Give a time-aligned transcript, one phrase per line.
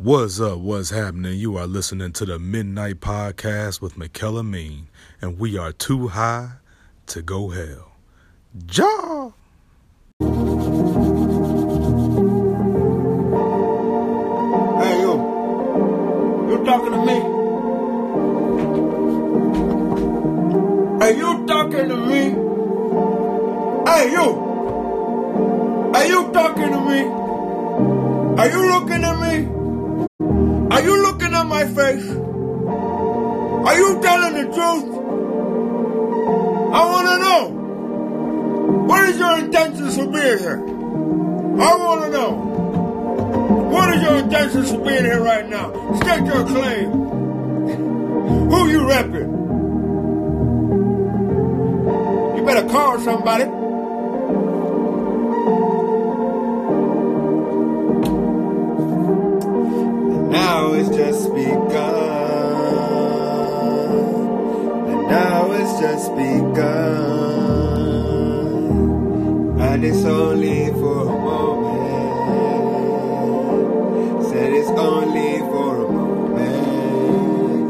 [0.00, 0.60] What's up?
[0.60, 1.40] What's happening?
[1.40, 4.86] You are listening to the Midnight Podcast with Mean,
[5.20, 6.50] and we are too high
[7.06, 7.96] to go hell.
[8.70, 9.32] Ja!
[14.78, 15.14] Hey, you.
[16.48, 17.18] You talking to me?
[21.00, 22.22] Hey, you talking to me?
[23.90, 24.28] Hey, you.
[25.92, 27.00] Are you talking to me?
[28.40, 29.58] Are you looking at me?
[30.70, 32.08] Are you looking at my face?
[33.68, 34.84] Are you telling the truth?
[36.74, 38.84] I want to know.
[38.86, 40.62] What is your intentions for being here?
[40.62, 42.32] I want to know.
[43.70, 45.72] What is your intentions for being here right now?
[45.96, 46.90] State your claim.
[48.50, 49.36] Who you repping?
[52.36, 53.57] You better call somebody.
[60.30, 61.68] Now it's just begun.
[64.90, 67.08] And now it's just begun.
[69.60, 71.78] And it's only for a moment.
[74.28, 76.78] Said it's only for a moment.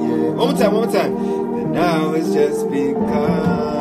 [0.03, 0.31] Yeah.
[0.31, 1.17] One more time, one more time.
[1.17, 3.78] And now it's just begun.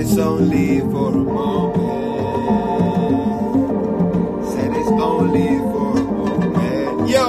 [0.00, 1.76] It's only for a moment.
[4.50, 7.10] Said it's only for a moment.
[7.10, 7.26] Yo!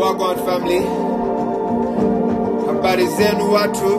[0.00, 0.80] Wagwan family.
[2.66, 3.92] Habari zenu watu.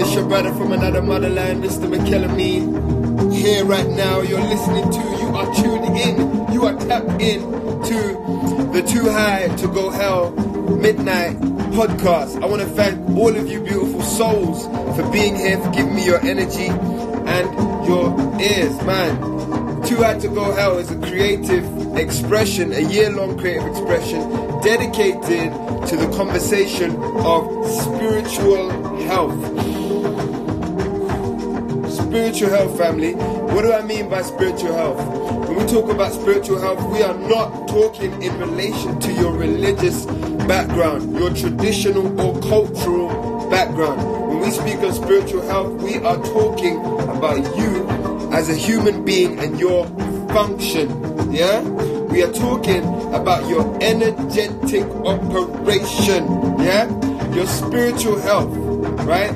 [0.00, 1.86] It's your brother from another motherland, Mr.
[1.88, 3.32] McKellamine.
[3.32, 6.25] Here right now, you're listening to, you are tuned in,
[6.56, 7.42] you are tapped in
[7.82, 11.36] to the Too High to Go Hell Midnight
[11.76, 12.42] podcast.
[12.42, 14.64] I want to thank all of you beautiful souls
[14.96, 18.08] for being here, for giving me your energy and your
[18.40, 19.82] ears, man.
[19.82, 24.20] Too High to Go Hell is a creative expression, a year long creative expression
[24.62, 25.52] dedicated
[25.88, 28.70] to the conversation of spiritual
[29.02, 29.44] health.
[31.92, 33.12] Spiritual health, family.
[33.12, 35.45] What do I mean by spiritual health?
[35.56, 40.04] When we talk about spiritual health, we are not talking in relation to your religious
[40.44, 44.28] background, your traditional or cultural background.
[44.28, 46.76] When we speak of spiritual health, we are talking
[47.08, 47.88] about you
[48.34, 49.86] as a human being and your
[50.28, 51.32] function.
[51.32, 51.62] Yeah?
[51.62, 52.84] We are talking
[53.14, 56.26] about your energetic operation.
[56.60, 57.32] Yeah?
[57.32, 58.54] Your spiritual health,
[59.06, 59.32] right?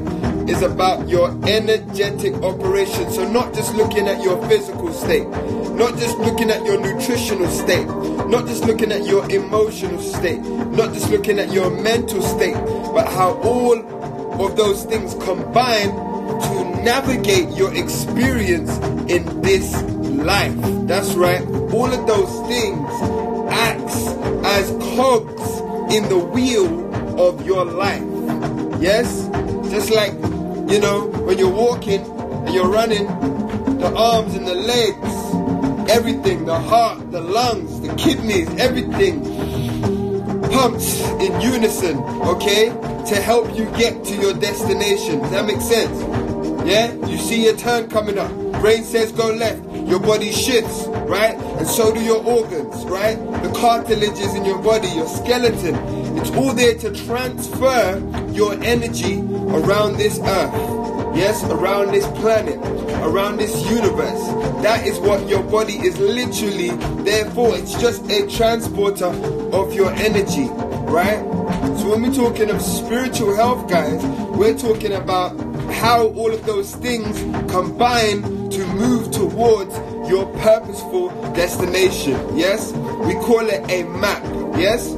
[0.51, 3.09] Is about your energetic operation.
[3.13, 7.87] So, not just looking at your physical state, not just looking at your nutritional state,
[8.27, 12.55] not just looking at your emotional state, not just looking at your mental state,
[12.93, 13.79] but how all
[14.45, 18.77] of those things combine to navigate your experience
[19.09, 20.57] in this life.
[20.89, 21.47] That's right.
[21.73, 22.91] All of those things
[23.53, 24.09] acts
[24.45, 28.03] as cogs in the wheel of your life.
[28.81, 29.29] Yes?
[29.71, 30.13] Just like,
[30.71, 33.07] you know, when you're walking and you're running,
[33.79, 39.25] the arms and the legs, everything, the heart, the lungs, the kidneys, everything
[40.51, 42.69] pumps in unison, okay?
[43.09, 45.19] To help you get to your destination.
[45.21, 46.01] Does that make sense?
[46.67, 46.93] Yeah?
[47.07, 48.40] You see your turn coming up.
[48.61, 49.65] Brain says go left.
[49.89, 51.35] Your body shifts, right?
[51.59, 53.17] And so do your organs, right?
[53.43, 55.75] The cartilages in your body, your skeleton.
[56.19, 57.99] It's all there to transfer
[58.33, 61.17] your energy around this earth.
[61.17, 62.57] Yes, around this planet,
[63.03, 64.21] around this universe.
[64.63, 66.71] That is what your body is literally
[67.03, 67.57] there for.
[67.57, 70.49] It's just a transporter of your energy,
[70.91, 71.19] right?
[71.79, 74.05] So when we're talking of spiritual health, guys,
[74.37, 75.39] we're talking about
[75.73, 77.19] how all of those things
[77.51, 78.40] combine
[78.81, 79.75] move towards
[80.11, 82.19] your purposeful destination.
[82.37, 82.73] Yes?
[82.73, 84.23] We call it a map.
[84.57, 84.89] Yes?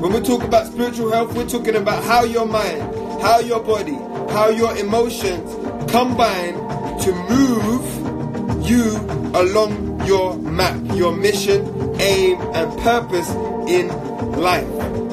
[0.00, 2.82] When we talk about spiritual health, we're talking about how your mind,
[3.22, 3.94] how your body,
[4.32, 5.54] how your emotions
[5.90, 6.54] combine
[7.00, 8.96] to move you
[9.34, 13.28] along your map, your mission, aim, and purpose
[13.68, 13.88] in
[14.32, 14.68] life.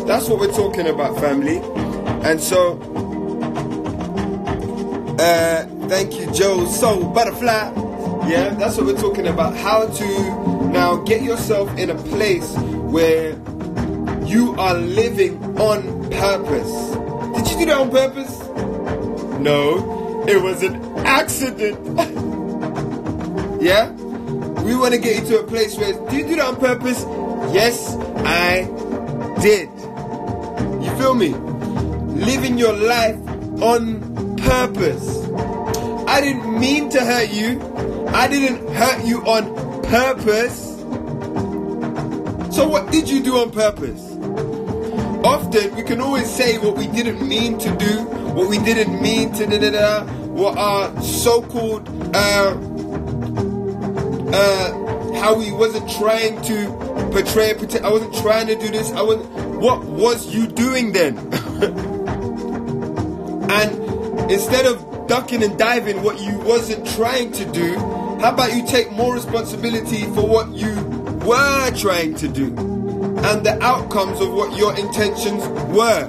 [0.07, 1.57] That's what we're talking about, family.
[2.27, 2.79] And so,
[5.19, 7.71] uh, thank you, Joe So, Butterfly.
[8.27, 9.55] Yeah, that's what we're talking about.
[9.55, 12.51] How to now get yourself in a place
[12.95, 13.33] where
[14.25, 16.73] you are living on purpose.
[17.35, 18.39] Did you do that on purpose?
[19.39, 21.77] No, it was an accident.
[23.61, 23.91] yeah?
[24.63, 27.03] We want to get you to a place where, did you do that on purpose?
[27.53, 28.63] Yes, I
[29.43, 29.69] did.
[30.83, 31.35] You feel me?
[32.25, 33.19] Living your life
[33.61, 35.22] on purpose.
[36.13, 37.59] I didn't mean to hurt you.
[38.09, 40.77] I didn't hurt you on purpose.
[42.55, 44.11] So, what did you do on purpose?
[45.25, 48.03] Often we can always say what we didn't mean to do,
[48.35, 52.55] what we didn't mean to da da da, what our so called, uh,
[54.31, 56.69] uh, how we wasn't trying to
[57.11, 59.31] portray, I wasn't trying to do this, I wasn't.
[59.59, 61.17] What was you doing then?
[63.49, 67.75] and instead of ducking and diving what you wasn't trying to do,
[68.19, 70.73] how about you take more responsibility for what you
[71.23, 76.07] were trying to do and the outcomes of what your intentions were?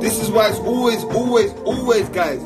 [0.00, 2.42] This is why it's always, always, always, guys,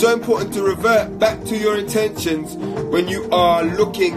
[0.00, 2.54] so important to revert back to your intentions
[2.90, 4.14] when you are looking,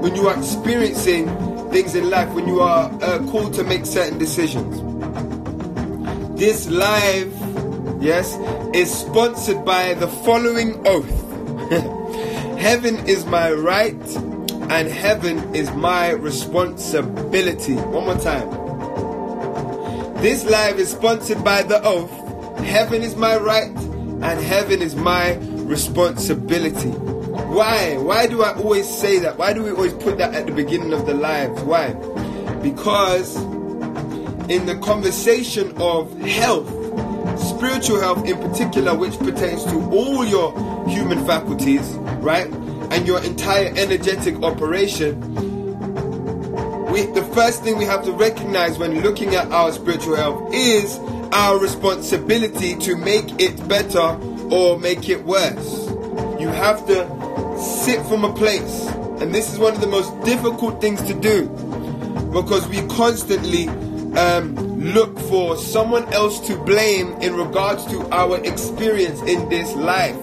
[0.00, 1.26] when you are experiencing
[1.68, 4.80] things in life, when you are uh, called to make certain decisions.
[6.40, 7.41] This live,
[8.02, 8.36] yes,
[8.74, 11.08] is sponsored by the following oath.
[12.58, 14.16] Heaven is my right
[14.70, 17.74] and heaven is my responsibility.
[17.74, 18.48] One more time.
[20.22, 22.22] This live is sponsored by the oath
[22.64, 25.34] Heaven is my right and heaven is my
[25.66, 26.88] responsibility.
[26.88, 27.98] Why?
[27.98, 29.36] Why do I always say that?
[29.36, 31.60] Why do we always put that at the beginning of the lives?
[31.62, 31.92] Why?
[32.62, 33.36] Because
[34.48, 36.70] in the conversation of health,
[37.38, 40.52] spiritual health in particular, which pertains to all your
[40.88, 42.46] human faculties, right?
[42.90, 45.20] And your entire energetic operation.
[46.92, 50.98] We, the first thing we have to recognize when looking at our spiritual health is
[51.32, 54.18] our responsibility to make it better
[54.50, 55.88] or make it worse.
[56.38, 57.22] You have to
[57.58, 58.86] sit from a place,
[59.20, 61.48] and this is one of the most difficult things to do
[62.32, 63.68] because we constantly
[64.16, 70.16] um, look for someone else to blame in regards to our experience in this life.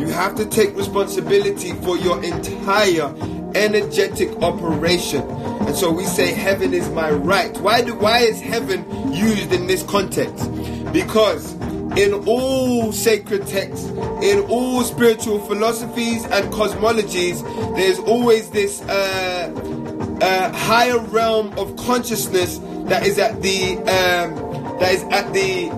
[0.00, 3.14] You have to take responsibility for your entire
[3.54, 5.22] energetic operation.
[5.22, 7.56] And so we say heaven is my right.
[7.58, 10.50] Why do why is heaven used in this context?
[10.92, 11.54] Because
[11.96, 13.88] in all sacred texts,
[14.22, 17.42] in all spiritual philosophies and cosmologies,
[17.76, 24.94] there's always this uh, uh, higher realm of consciousness that is at the um, that
[24.94, 25.68] is at the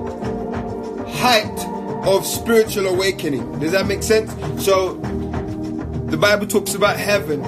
[1.11, 3.59] height of spiritual awakening.
[3.59, 4.31] Does that make sense?
[4.65, 4.95] So
[6.07, 7.45] the Bible talks about heaven.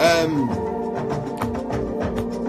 [0.00, 0.66] Um,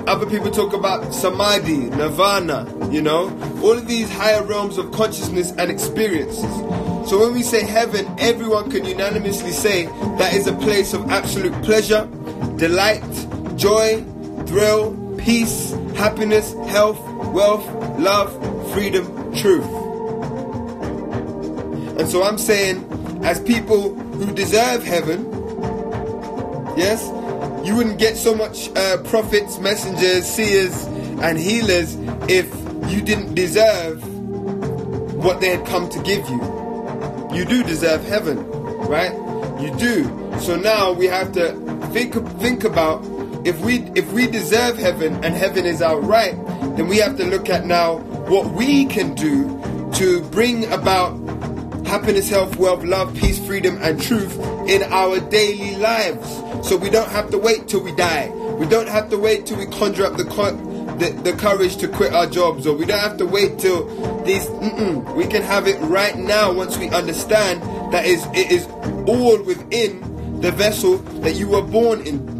[0.07, 3.29] other people talk about samadhi, nirvana, you know,
[3.61, 6.41] all of these higher realms of consciousness and experiences.
[7.09, 9.85] So when we say heaven, everyone can unanimously say
[10.17, 12.05] that is a place of absolute pleasure,
[12.55, 13.03] delight,
[13.57, 14.03] joy,
[14.45, 16.99] thrill, peace, happiness, health,
[17.33, 17.65] wealth,
[17.99, 18.31] love,
[18.73, 19.05] freedom,
[19.35, 19.65] truth.
[21.99, 22.85] And so I'm saying,
[23.23, 25.25] as people who deserve heaven,
[26.77, 27.03] yes,
[27.67, 30.85] you wouldn't get so much uh, prophets, messengers, seers,
[31.21, 31.95] and healers
[32.29, 32.45] if
[32.91, 34.01] you didn't deserve
[35.15, 36.39] what they had come to give you.
[37.33, 38.47] You do deserve heaven,
[38.88, 39.13] right?
[39.59, 40.39] You do.
[40.39, 41.53] So now we have to
[41.91, 43.03] think think about
[43.47, 46.35] if we if we deserve heaven and heaven is our right,
[46.75, 49.47] then we have to look at now what we can do
[49.94, 51.15] to bring about
[51.88, 54.37] happiness, health, wealth, love, peace, freedom, and truth
[54.68, 56.27] in our daily lives.
[56.68, 58.27] So we don't have to wait till we die.
[58.59, 60.25] We don't have to wait till we conjure up the
[60.99, 63.85] the, the courage to quit our jobs, or we don't have to wait till
[64.23, 64.49] these.
[65.16, 67.61] We can have it right now once we understand
[67.94, 68.66] that is it is
[69.07, 72.36] all within the vessel that you were born in.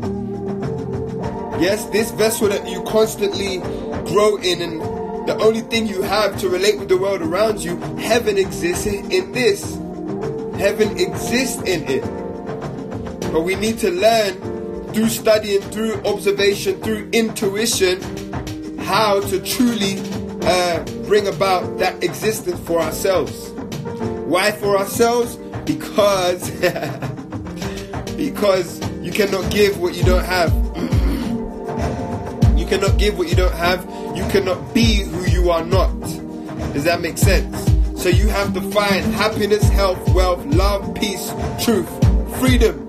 [1.59, 3.57] Yes, this vessel that you constantly
[4.05, 4.79] grow in and
[5.27, 9.31] the only thing you have to relate with the world around you, heaven exists in
[9.31, 9.73] this.
[10.59, 12.01] Heaven exists in it.
[13.31, 17.99] But we need to learn through studying, through observation, through intuition,
[18.79, 19.99] how to truly
[20.43, 23.49] uh, bring about that existence for ourselves.
[24.27, 25.35] Why for ourselves?
[25.65, 26.49] Because
[28.15, 30.66] because you cannot give what you don't have.
[32.67, 33.83] Cannot give what you don't have.
[34.15, 36.00] You cannot be who you are not.
[36.74, 37.65] Does that make sense?
[38.01, 41.31] So you have to find happiness, health, wealth, love, peace,
[41.63, 41.89] truth,
[42.39, 42.88] freedom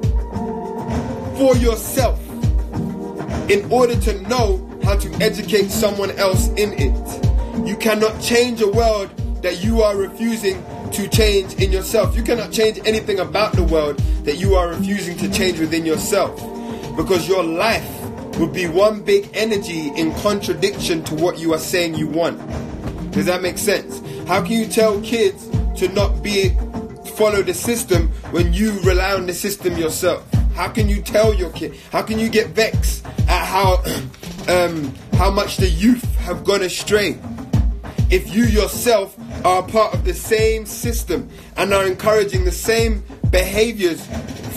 [1.37, 2.20] for yourself
[3.50, 7.66] in order to know how to educate someone else in it.
[7.66, 9.11] You cannot change a world
[9.42, 12.16] that you are refusing to change in yourself.
[12.16, 16.37] You cannot change anything about the world that you are refusing to change within yourself
[16.97, 17.98] because your life
[18.38, 22.38] would be one big energy in contradiction to what you are saying you want.
[23.11, 24.00] Does that make sense?
[24.28, 25.49] How can you tell kids
[25.80, 26.50] to not be
[27.16, 30.25] follow the system when you rely on the system yourself?
[30.54, 31.76] How can you tell your kid?
[31.90, 33.83] How can you get vexed at how
[34.49, 37.18] um, how much the youth have gone astray?
[38.11, 44.07] If you yourself are part of the same system and are encouraging the same behaviors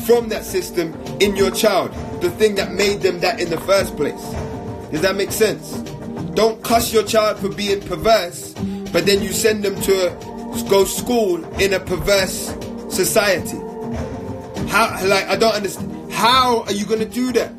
[0.06, 3.96] from that system in your child, the thing that made them that in the first
[3.98, 4.22] place.
[4.92, 5.72] Does that make sense?
[6.36, 8.54] Don't cuss your child for being perverse,
[8.94, 10.16] but then you send them to
[10.70, 12.54] go school in a perverse
[12.90, 13.58] society.
[14.70, 16.12] How, like, I don't understand.
[16.12, 17.52] How are you going to do that?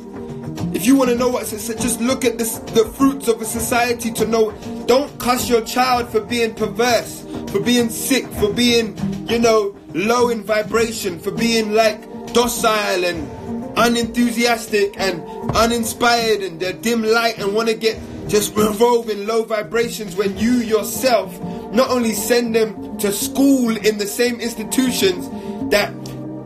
[0.74, 4.10] If you want to know what, just look at this, the fruits of a society
[4.12, 4.52] to know.
[4.86, 8.96] Don't cuss your child for being perverse, for being sick, for being,
[9.28, 12.00] you know, low in vibration, for being like
[12.32, 13.28] docile and
[13.76, 17.98] unenthusiastic and uninspired and they're dim light and want to get
[18.28, 21.38] just revolve in low vibrations when you yourself
[21.72, 25.28] not only send them to school in the same institutions
[25.70, 25.92] that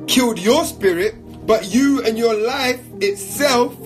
[0.09, 1.15] killed your spirit,
[1.47, 3.77] but you and your life itself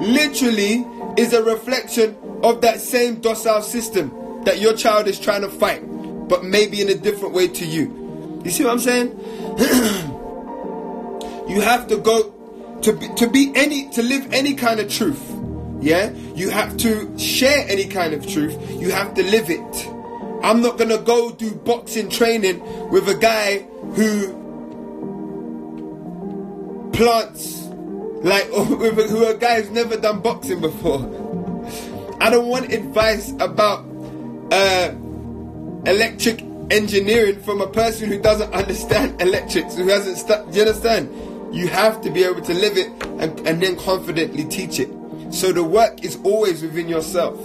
[0.00, 0.86] literally
[1.16, 4.12] is a reflection of that same docile system
[4.44, 5.80] that your child is trying to fight,
[6.28, 8.40] but maybe in a different way to you.
[8.44, 9.08] You see what I'm saying?
[11.48, 12.32] you have to go
[12.82, 15.22] to be, to be any to live any kind of truth.
[15.80, 18.56] Yeah, you have to share any kind of truth.
[18.80, 19.88] You have to live it.
[20.42, 23.60] I'm not gonna go do boxing training with a guy
[23.94, 24.38] who
[26.92, 27.58] plants
[28.22, 31.00] like with a, who a guy who's never done boxing before.
[32.20, 33.84] I don't want advice about
[34.50, 34.92] uh,
[35.86, 40.18] electric engineering from a person who doesn't understand electrics, who hasn't.
[40.18, 41.08] Stu- do you understand?
[41.50, 42.90] You have to be able to live it
[43.20, 44.90] and, and then confidently teach it.
[45.30, 47.36] So the work is always within yourself.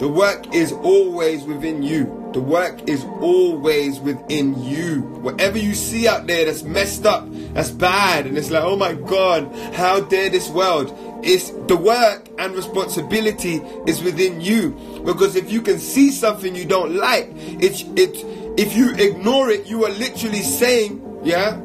[0.00, 2.30] The work is always within you.
[2.32, 5.00] The work is always within you.
[5.20, 8.94] Whatever you see out there that's messed up, that's bad, and it's like, oh my
[8.94, 10.96] God, how dare this world?
[11.22, 14.70] It's the work and responsibility is within you.
[15.04, 18.24] Because if you can see something you don't like, it's it
[18.58, 21.60] if you ignore it, you are literally saying, yeah,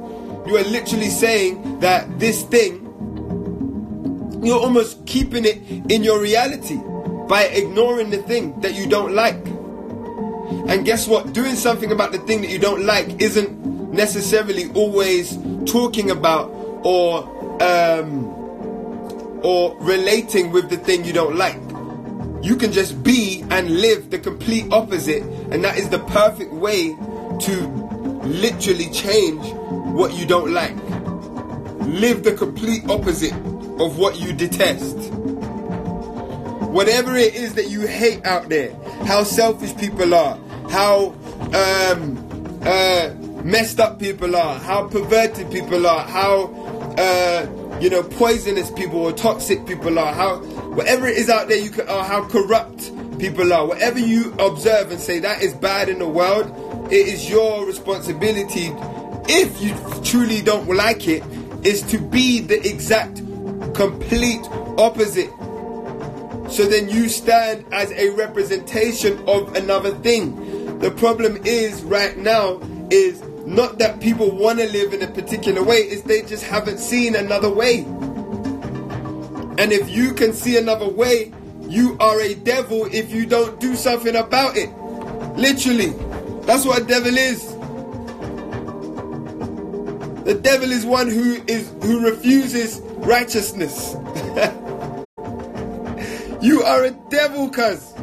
[0.46, 2.82] you are literally saying that this thing,
[4.44, 5.58] you're almost keeping it
[5.92, 6.78] in your reality
[7.28, 9.44] by ignoring the thing that you don't like.
[10.68, 11.34] And guess what?
[11.34, 16.50] Doing something about the thing that you don't like isn't necessarily always talking about
[16.84, 17.24] or
[17.64, 18.26] um,
[19.44, 21.60] or relating with the thing you don't like.
[22.44, 26.90] You can just be and live the complete opposite, and that is the perfect way
[27.42, 27.85] to
[28.26, 29.46] literally change
[29.94, 30.76] what you don't like.
[31.88, 33.34] Live the complete opposite
[33.80, 35.12] of what you detest.
[36.72, 40.38] Whatever it is that you hate out there, how selfish people are,
[40.70, 41.16] how
[41.54, 43.14] um, uh,
[43.44, 46.46] messed up people are, how perverted people are, how
[46.98, 50.40] uh, you know poisonous people or toxic people are, how
[50.74, 53.66] whatever it is out there you can, or how corrupt people are.
[53.66, 56.48] Whatever you observe and say that is bad in the world,
[56.92, 58.72] it is your responsibility.
[59.28, 61.24] If you truly don't like it,
[61.66, 63.18] is to be the exact,
[63.74, 64.46] complete
[64.78, 65.32] opposite.
[66.50, 70.80] So then you stand as a representation of another thing.
[70.80, 72.60] The problem is right now
[72.92, 76.78] is not that people want to live in a particular way, is they just haven't
[76.78, 77.80] seen another way.
[79.58, 83.76] And if you can see another way, you are a devil if you don't do
[83.76, 84.70] something about it.
[85.36, 85.94] Literally.
[86.46, 87.56] That's what a devil is.
[90.26, 93.94] The devil is one who is who refuses righteousness.
[96.42, 97.94] you are a devil, cuz.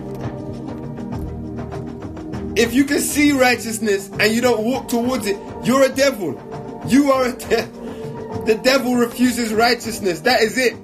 [2.55, 6.41] If you can see righteousness and you don't walk towards it, you're a devil.
[6.87, 8.45] You are a devil.
[8.45, 10.21] The devil refuses righteousness.
[10.21, 10.75] That is it.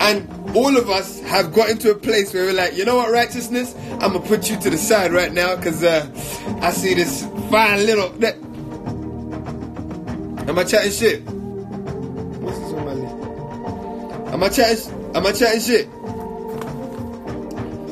[0.00, 3.10] And all of us have got into a place where we're like, you know what,
[3.10, 3.74] righteousness?
[3.92, 6.06] I'm gonna put you to the side right now because uh,
[6.60, 8.10] I see this fine little.
[8.20, 8.36] That...
[10.48, 11.22] Am I chatting shit?
[11.22, 14.32] What's this on my lip?
[14.34, 15.14] Am I chatting?
[15.16, 15.88] Am I chatting shit?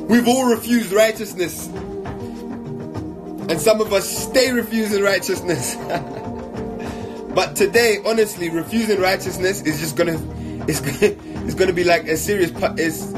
[0.08, 5.76] We've all refused righteousness, and some of us stay refusing righteousness.
[7.34, 10.18] but today, honestly, refusing righteousness is just gonna.
[10.66, 12.50] It's gonna it's going to be like a serious.
[12.78, 13.14] Is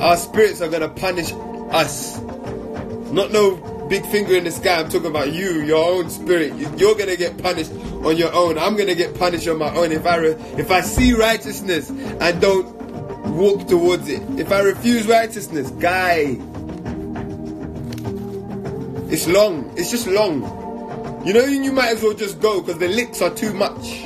[0.00, 1.32] our spirits are going to punish
[1.72, 2.20] us.
[3.10, 3.56] Not no
[3.88, 4.80] big finger in the sky.
[4.80, 6.54] I'm talking about you, your own spirit.
[6.78, 8.58] You're going to get punished on your own.
[8.58, 11.90] I'm going to get punished on my own if I re- if I see righteousness
[11.90, 12.74] and don't
[13.34, 14.22] walk towards it.
[14.38, 16.38] If I refuse righteousness, guy.
[19.10, 19.72] It's long.
[19.76, 20.42] It's just long.
[21.24, 24.04] You know, you might as well just go because the licks are too much.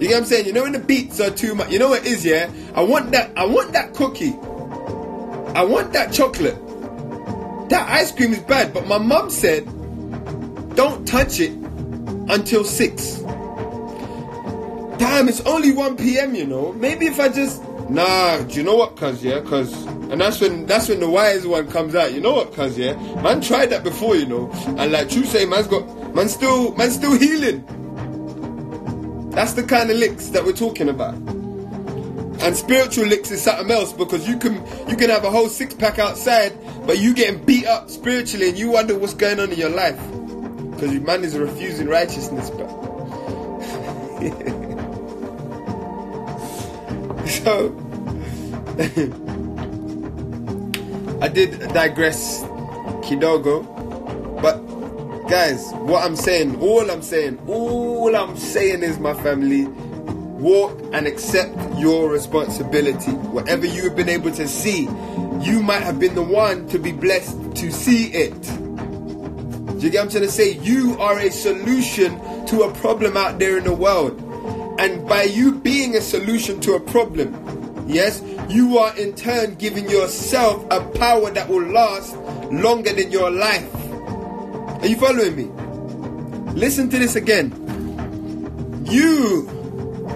[0.00, 0.46] You get what I'm saying?
[0.46, 1.70] You know when the beats are too much.
[1.70, 2.50] You know what it is, yeah?
[2.74, 3.30] I want that.
[3.36, 4.34] I want that cookie.
[5.54, 6.56] I want that chocolate.
[7.70, 9.64] That ice cream is bad, but my mum said,
[10.76, 11.52] don't touch it
[12.28, 13.20] until six.
[14.98, 16.34] Damn, it's only 1 p.m.
[16.34, 16.72] You know.
[16.74, 18.42] Maybe if I just nah.
[18.42, 19.40] Do you know what, cuz yeah?
[19.40, 19.72] Cuz
[20.10, 22.12] and that's when that's when the wise one comes out.
[22.12, 22.94] You know what, cuz yeah?
[23.22, 24.50] Man tried that before, you know.
[24.78, 27.64] And like true say, man's got man still man still healing.
[29.36, 31.12] That's the kind of licks that we're talking about.
[31.12, 34.54] And spiritual licks is something else because you can
[34.88, 36.54] you can have a whole six pack outside,
[36.86, 40.00] but you getting beat up spiritually and you wonder what's going on in your life.
[40.70, 42.66] Because your man is refusing righteousness, but
[47.28, 47.76] so
[51.20, 52.42] I did digress
[53.04, 53.75] Kidogo.
[55.28, 61.04] Guys, what I'm saying, all I'm saying, all I'm saying is my family, walk and
[61.08, 63.10] accept your responsibility.
[63.10, 64.82] Whatever you have been able to see,
[65.40, 68.40] you might have been the one to be blessed to see it.
[68.40, 70.52] Do you get what I'm trying to say?
[70.58, 74.22] You are a solution to a problem out there in the world.
[74.78, 79.90] And by you being a solution to a problem, yes, you are in turn giving
[79.90, 82.14] yourself a power that will last
[82.52, 83.72] longer than your life.
[84.80, 85.44] Are you following me?
[86.52, 87.52] Listen to this again.
[88.86, 89.48] You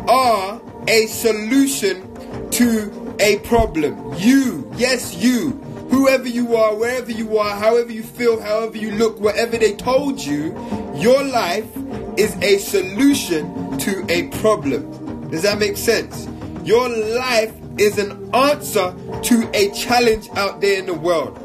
[0.08, 4.14] are a solution to a problem.
[4.18, 5.50] You, yes, you,
[5.90, 10.20] whoever you are, wherever you are, however you feel, however you look, whatever they told
[10.20, 10.54] you,
[10.94, 11.68] your life
[12.16, 15.30] is a solution to a problem.
[15.30, 16.28] Does that make sense?
[16.64, 21.38] Your life is an answer to a challenge out there in the world.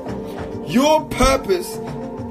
[0.68, 1.78] Your purpose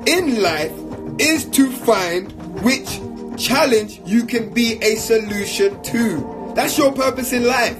[0.06, 0.72] in life
[1.18, 2.32] is to find
[2.62, 3.00] which
[3.36, 6.52] challenge you can be a solution to.
[6.54, 7.76] That's your purpose in life.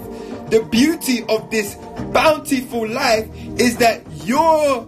[0.50, 1.76] The beauty of this
[2.12, 4.86] bountiful life is that your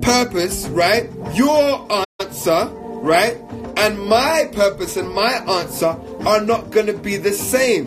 [0.00, 1.08] purpose, right?
[1.34, 1.88] Your
[2.20, 3.36] answer, right?
[3.76, 7.86] And my purpose and my answer are not going to be the same.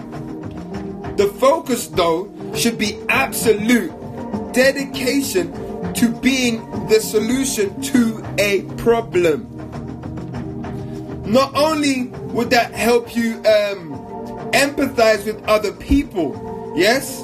[1.18, 3.92] The focus, though, should be absolute
[4.54, 5.54] dedication
[5.94, 9.52] to being the solution to a problem.
[11.26, 13.96] Not only would that help you um,
[14.52, 17.24] empathize with other people, yes,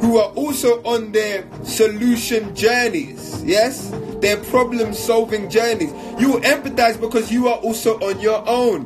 [0.00, 3.90] who are also on their solution journeys, yes,
[4.20, 5.92] their problem solving journeys.
[6.18, 8.84] You will empathize because you are also on your own.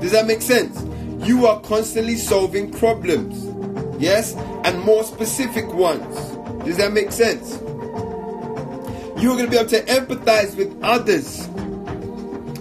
[0.00, 0.84] Does that make sense?
[1.26, 3.44] You are constantly solving problems,
[4.00, 6.16] yes, and more specific ones.
[6.64, 7.58] Does that make sense?
[9.18, 11.48] You're going to be able to empathize with others.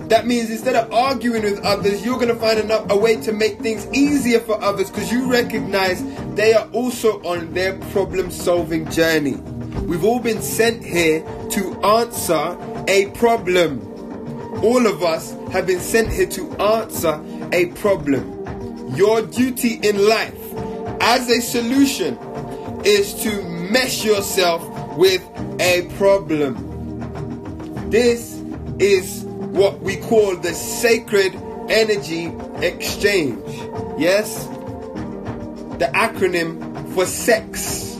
[0.08, 3.32] That means instead of arguing with others, you're going to find a, a way to
[3.32, 8.90] make things easier for others because you recognize they are also on their problem solving
[8.90, 9.36] journey.
[9.86, 13.82] We've all been sent here to answer a problem.
[14.64, 18.96] All of us have been sent here to answer a problem.
[18.96, 20.34] Your duty in life
[21.02, 22.18] as a solution
[22.84, 25.22] is to mesh yourself with
[25.62, 26.56] a problem.
[27.92, 28.34] This
[28.80, 31.36] is what we call the sacred
[31.70, 32.34] energy
[32.66, 33.48] exchange.
[34.00, 34.46] Yes?
[35.78, 37.96] The acronym for sex.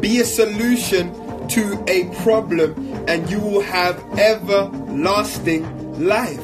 [0.00, 1.12] Be a solution
[1.48, 2.74] to a problem
[3.08, 5.64] and you will have everlasting
[6.06, 6.38] life.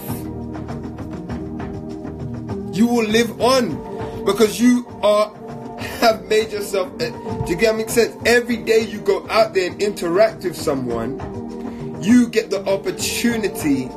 [2.77, 5.33] You will live on because you are
[5.81, 6.93] have made yourself.
[7.01, 7.11] Uh,
[7.45, 8.17] do you get me sense?
[8.27, 13.89] Every day you go out there and interact with someone, you get the opportunity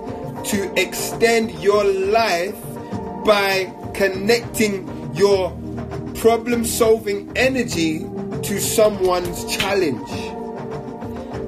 [0.50, 2.60] to extend your life
[3.26, 5.52] by connecting your
[6.16, 10.10] problem solving energy to someone's challenge.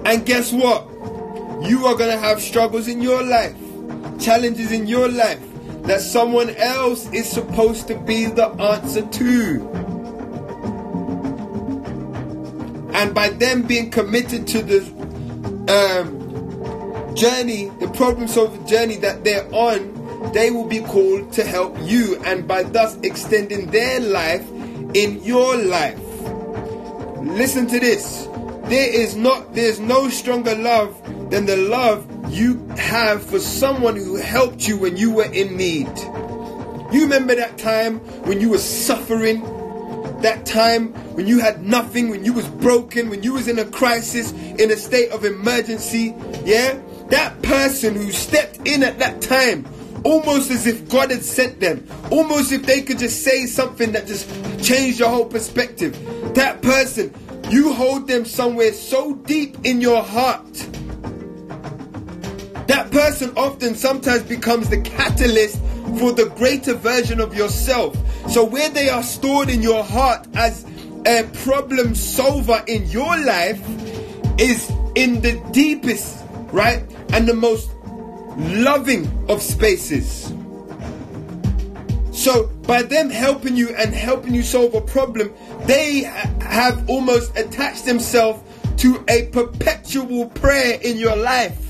[0.06, 0.88] And guess what?
[1.67, 3.56] You are going to have struggles in your life,
[4.19, 5.41] challenges in your life
[5.84, 9.74] that someone else is supposed to be the answer to.
[13.06, 14.80] And by them being committed to the
[15.70, 21.78] um, journey, the problem solving journey that they're on, they will be called to help
[21.84, 24.50] you, and by thus extending their life
[24.96, 26.00] in your life.
[27.20, 28.28] Listen to this.
[28.63, 34.15] There is not there's no stronger love than the love you have for someone who
[34.15, 35.96] helped you when you were in need.
[36.91, 39.44] You remember that time when you were suffering?
[40.25, 43.65] That time when you had nothing, when you was broken, when you was in a
[43.65, 46.79] crisis, in a state of emergency, yeah?
[47.09, 49.67] that person who stepped in at that time,
[50.03, 54.07] almost as if God had sent them, almost if they could just say something that
[54.07, 54.27] just
[54.63, 55.93] changed your whole perspective.
[56.33, 57.13] That person,
[57.51, 60.53] you hold them somewhere so deep in your heart.
[62.65, 65.61] That person often sometimes becomes the catalyst
[66.00, 67.95] for the greater version of yourself.
[68.30, 70.65] So, where they are stored in your heart as
[71.06, 73.62] a problem solver in your life
[74.39, 76.84] is in the deepest, right?
[77.10, 77.69] And the most
[78.38, 80.34] loving of spaces.
[82.12, 85.32] So, by them helping you and helping you solve a problem,
[85.65, 86.02] they
[86.41, 88.41] have almost attached themselves
[88.78, 91.62] to a perpetual prayer in your life.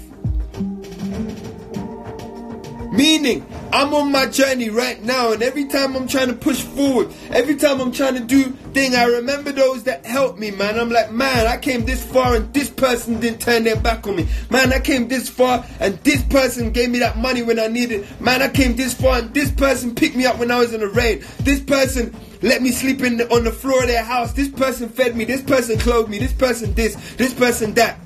[2.92, 7.14] Meaning, I'm on my journey right now, and every time I'm trying to push forward,
[7.32, 10.80] every time I'm trying to do thing, I remember those that helped me, man.
[10.80, 14.16] I'm like, man, I came this far, and this person didn't turn their back on
[14.16, 14.30] me.
[14.50, 18.08] Man, I came this far, and this person gave me that money when I needed.
[18.22, 20.80] Man, I came this far, and this person picked me up when I was in
[20.80, 21.22] the rain.
[21.40, 24.32] This person let me sleep in the, on the floor of their house.
[24.32, 25.26] This person fed me.
[25.26, 26.20] This person clothed me.
[26.20, 26.96] This person this.
[27.16, 28.00] This person that.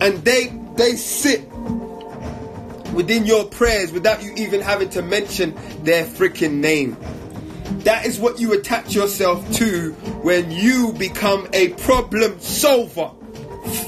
[0.00, 1.50] And they they sit
[2.96, 5.54] within your prayers without you even having to mention
[5.84, 6.96] their freaking name.
[7.84, 13.10] That is what you attach yourself to when you become a problem solver.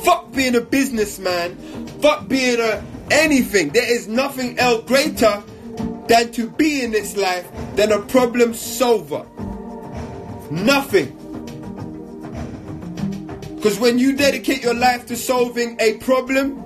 [0.04, 1.56] Fuck being a businessman.
[2.00, 3.70] Fuck being a anything.
[3.70, 5.42] There is nothing else greater
[6.06, 9.26] than to be in this life than a problem solver.
[10.50, 11.14] Nothing.
[13.56, 16.62] Because when you dedicate your life to solving a problem,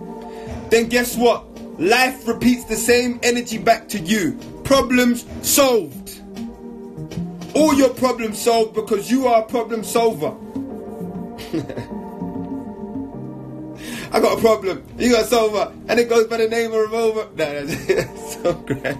[0.71, 1.52] then guess what?
[1.83, 4.39] Life repeats the same energy back to you.
[4.63, 6.21] Problems solved.
[7.57, 10.29] All your problems solved because you are a problem solver.
[14.13, 14.85] I got a problem.
[14.97, 17.25] You got a solver, and it goes by the name of revolver.
[17.35, 18.97] Nah, that's so great.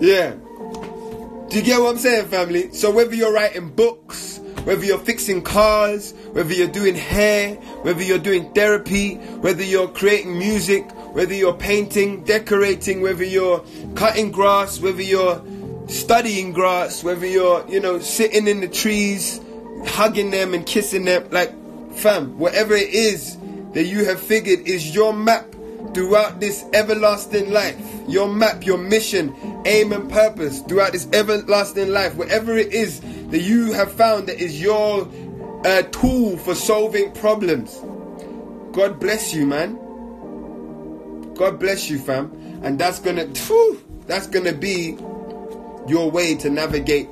[0.00, 0.34] yeah.
[1.50, 2.72] Do you get what I'm saying, family?
[2.72, 4.33] So whether you're writing books,
[4.64, 10.36] whether you're fixing cars, whether you're doing hair, whether you're doing therapy, whether you're creating
[10.38, 15.42] music, whether you're painting, decorating, whether you're cutting grass, whether you're
[15.86, 19.40] studying grass, whether you're, you know, sitting in the trees,
[19.86, 21.52] hugging them and kissing them, like,
[21.92, 23.36] fam, whatever it is
[23.74, 25.54] that you have figured is your map
[25.94, 27.76] throughout this everlasting life,
[28.08, 29.34] your map, your mission,
[29.66, 33.00] aim, and purpose throughout this everlasting life, whatever it is
[33.34, 35.08] that you have found that is your
[35.64, 37.80] uh, tool for solving problems.
[38.70, 39.74] God bless you, man.
[41.34, 42.30] God bless you, fam.
[42.62, 43.26] And that's gonna,
[44.06, 44.96] that's gonna be
[45.88, 47.08] your way to navigate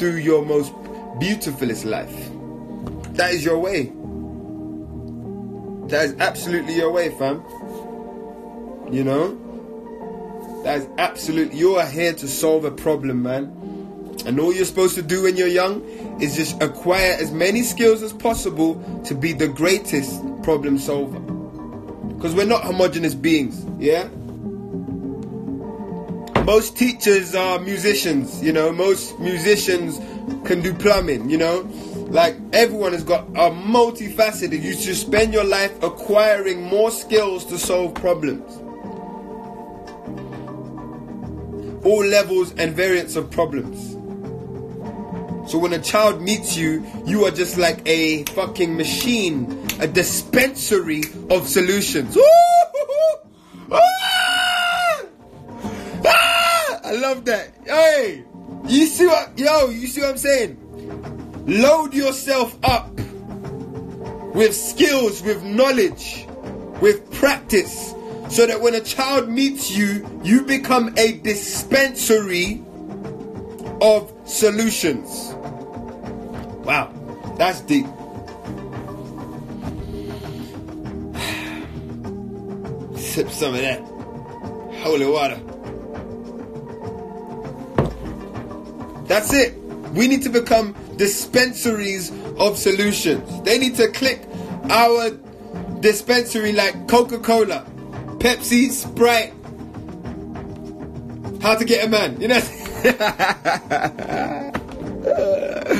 [0.00, 0.72] through your most
[1.20, 2.30] beautifulest life.
[3.14, 3.92] That is your way.
[5.90, 7.36] That is absolutely your way, fam.
[8.92, 10.62] You know?
[10.64, 13.63] That is absolutely, you are here to solve a problem, man.
[14.26, 15.82] And all you're supposed to do when you're young
[16.20, 21.20] is just acquire as many skills as possible to be the greatest problem solver.
[22.14, 24.08] Because we're not homogenous beings, yeah?
[26.44, 29.98] Most teachers are musicians, you know, most musicians
[30.46, 31.62] can do plumbing, you know?
[32.08, 34.62] Like everyone has got a multifaceted.
[34.62, 38.56] You should spend your life acquiring more skills to solve problems.
[41.84, 43.93] All levels and variants of problems.
[45.46, 51.02] So when a child meets you, you are just like a fucking machine, a dispensary
[51.30, 52.16] of solutions.
[53.70, 55.02] Ah!
[56.06, 56.80] Ah!
[56.84, 57.54] I love that.
[57.66, 58.24] Hey,
[58.66, 59.38] you see what?
[59.38, 61.44] Yo, you see what I'm saying?
[61.46, 62.90] Load yourself up
[64.34, 66.26] with skills, with knowledge,
[66.80, 67.94] with practice,
[68.30, 72.62] so that when a child meets you, you become a dispensary
[73.80, 75.33] of solutions.
[76.64, 76.92] Wow,
[77.36, 77.86] that's deep.
[82.96, 83.80] Sip some of that
[84.82, 85.40] holy water.
[89.06, 89.54] That's it.
[89.92, 93.42] We need to become dispensaries of solutions.
[93.42, 94.26] They need to click
[94.70, 95.10] our
[95.80, 97.66] dispensary like Coca Cola,
[98.18, 99.32] Pepsi, Sprite.
[101.42, 102.40] How to get a man, you know?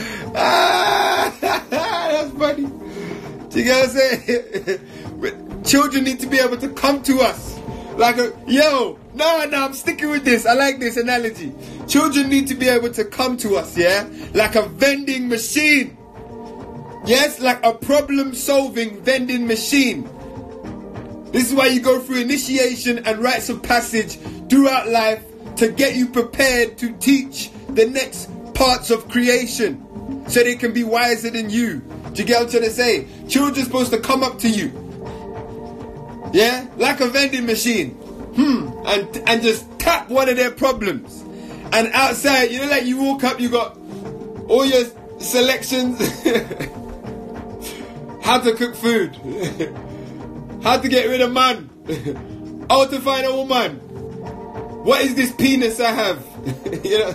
[1.41, 2.67] That's funny.
[3.51, 5.63] Do you get what I'm saying?
[5.65, 7.57] Children need to be able to come to us.
[7.97, 10.45] Like a yo, no, no, I'm sticking with this.
[10.45, 11.55] I like this analogy.
[11.87, 14.09] Children need to be able to come to us, yeah?
[14.33, 15.97] Like a vending machine.
[17.07, 20.03] Yes, like a problem solving vending machine.
[21.31, 24.17] This is why you go through initiation and rites of passage
[24.49, 25.23] throughout life
[25.59, 29.85] to get you prepared to teach the next parts of creation
[30.29, 31.81] so they can be wiser than you.
[32.13, 33.07] Do you get what I'm trying to say?
[33.29, 34.73] Children's supposed to come up to you.
[36.33, 36.67] Yeah?
[36.77, 37.91] Like a vending machine.
[37.91, 38.71] Hmm.
[38.87, 41.23] And and just tap one of their problems.
[41.73, 43.77] And outside, you know, like you walk up, you got
[44.49, 44.85] all your
[45.19, 45.99] selections.
[48.23, 49.15] How to cook food.
[50.63, 51.69] How to get rid of man.
[52.71, 53.77] How to find a woman.
[54.85, 56.34] What is this penis I have?
[56.85, 57.13] you know,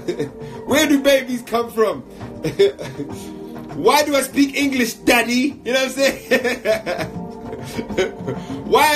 [0.65, 2.01] where do babies come from?
[3.79, 5.61] Why do I speak English, daddy?
[5.63, 7.09] You know what I'm saying?
[8.65, 8.95] why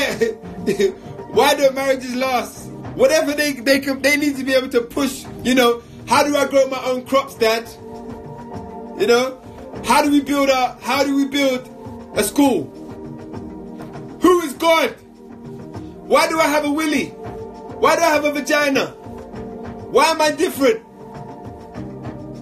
[1.31, 2.67] why do marriages last?
[2.95, 6.35] Whatever they they can they need to be able to push, you know, how do
[6.35, 7.69] I grow my own crops, dad?
[8.99, 9.39] You know?
[9.85, 11.69] How do we build a how do we build
[12.15, 12.65] a school?
[14.21, 14.89] Who is God?
[16.09, 17.09] Why do I have a willy?
[17.79, 18.95] Why do I have a vagina?
[19.93, 20.81] Why am I different?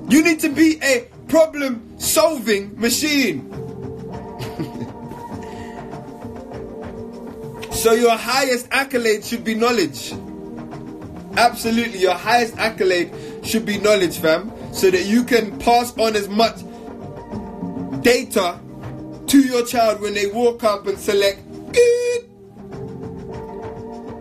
[0.10, 3.52] You need to be a problem solving machine.
[7.74, 10.14] so your highest accolade should be knowledge.
[11.36, 13.12] Absolutely, your highest accolade
[13.44, 16.56] should be knowledge, fam, so that you can pass on as much
[18.02, 18.58] data
[19.28, 21.42] to your child when they walk up and select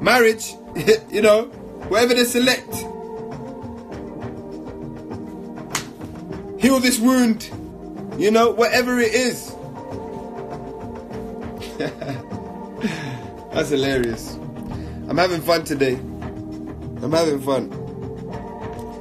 [0.02, 0.52] marriage,
[1.12, 1.44] you know,
[1.90, 2.89] whatever they select.
[6.60, 7.50] Heal this wound,
[8.18, 9.54] you know, whatever it is.
[13.52, 14.34] That's hilarious.
[15.08, 15.94] I'm having fun today.
[15.94, 17.70] I'm having fun.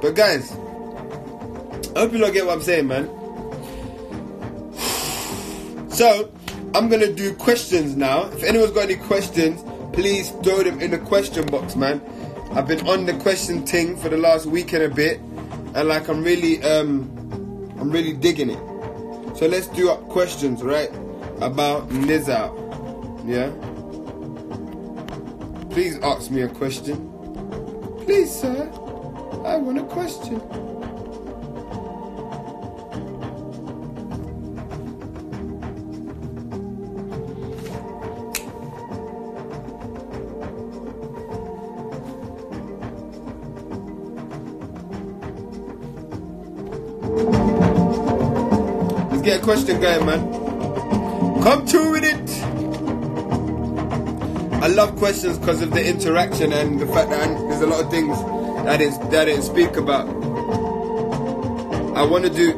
[0.00, 0.52] But guys,
[1.94, 3.08] I hope you don't get what I'm saying, man.
[5.90, 6.32] So,
[6.74, 8.26] I'm gonna do questions now.
[8.30, 12.00] If anyone's got any questions, please throw them in the question box, man.
[12.52, 15.18] I've been on the question thing for the last week and a bit,
[15.74, 17.19] and like I'm really, um,
[17.80, 18.58] I'm really digging it.
[19.38, 20.90] So let's do up questions, right?
[21.40, 22.52] About Nizar.
[23.26, 23.50] Yeah.
[25.70, 27.08] Please ask me a question.
[28.04, 28.70] Please, sir.
[29.46, 30.59] I want a question.
[49.60, 51.42] A question going, man.
[51.42, 52.30] Come through with it.
[54.62, 57.90] I love questions because of the interaction and the fact that there's a lot of
[57.90, 58.16] things
[58.64, 60.08] that that I didn't speak about.
[61.94, 62.48] I want to do.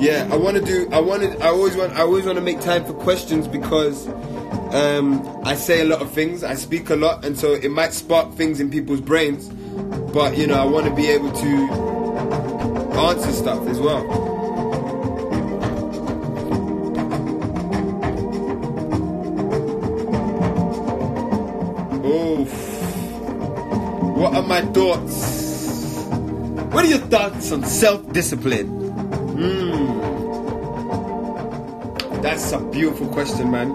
[0.00, 0.88] Yeah, I want to do.
[0.92, 1.38] I wanted.
[1.42, 1.92] I always want.
[1.92, 4.08] I always want to make time for questions because
[4.72, 6.42] um, I say a lot of things.
[6.42, 9.48] I speak a lot, and so it might spark things in people's brains.
[10.14, 11.89] But you know, I want to be able to
[13.00, 14.30] answer stuff as well.
[24.20, 26.04] What are my thoughts?
[26.74, 28.66] What are your thoughts on self discipline?
[28.68, 30.00] Hmm.
[32.20, 33.70] That's a beautiful question, man.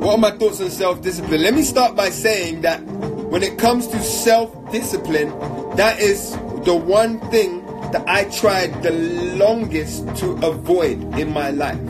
[0.00, 1.42] What are my thoughts on self discipline?
[1.42, 5.28] Let me start by saying that when it comes to self discipline,
[5.76, 8.90] that is the one thing that I tried the
[9.36, 11.84] longest to avoid in my life.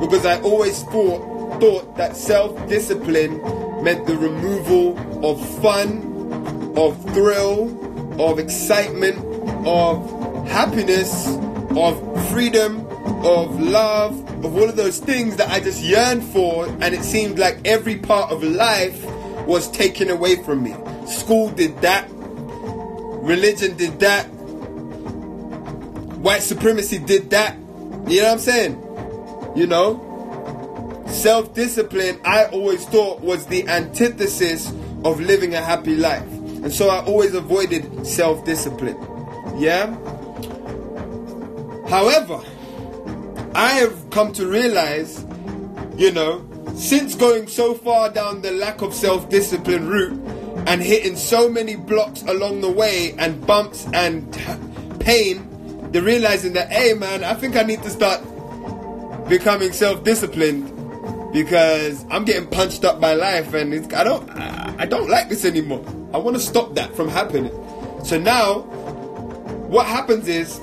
[0.00, 3.40] Because I always thought thought that self-discipline
[3.84, 7.70] meant the removal of fun, of thrill,
[8.20, 9.18] of excitement,
[9.66, 11.26] of happiness,
[11.76, 12.86] of freedom,
[13.24, 17.38] of love, of all of those things that I just yearned for, and it seemed
[17.38, 19.04] like every part of life
[19.46, 20.74] was taken away from me.
[21.06, 22.10] School did that,
[23.24, 24.24] religion did that,
[26.20, 27.56] white supremacy did that.
[28.06, 28.72] You know what I'm saying?
[29.56, 31.04] You know?
[31.08, 34.70] Self discipline, I always thought was the antithesis
[35.04, 36.22] of living a happy life.
[36.22, 38.96] And so I always avoided self discipline.
[39.56, 39.86] Yeah?
[41.88, 42.42] However,
[43.54, 45.24] I have come to realize,
[45.96, 51.16] you know, since going so far down the lack of self discipline route and hitting
[51.16, 54.32] so many blocks along the way and bumps and
[55.00, 58.20] pain, the realizing that, hey man, I think I need to start
[59.28, 60.70] becoming self disciplined
[61.32, 65.84] because I'm getting punched up by life and I don't I don't like this anymore.
[66.12, 67.52] I want to stop that from happening.
[68.04, 68.60] So now
[69.68, 70.58] what happens is,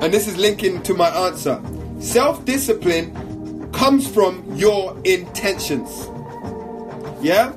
[0.00, 1.62] and this is linking to my answer,
[2.00, 6.08] self discipline comes from your intentions.
[7.22, 7.52] Yeah?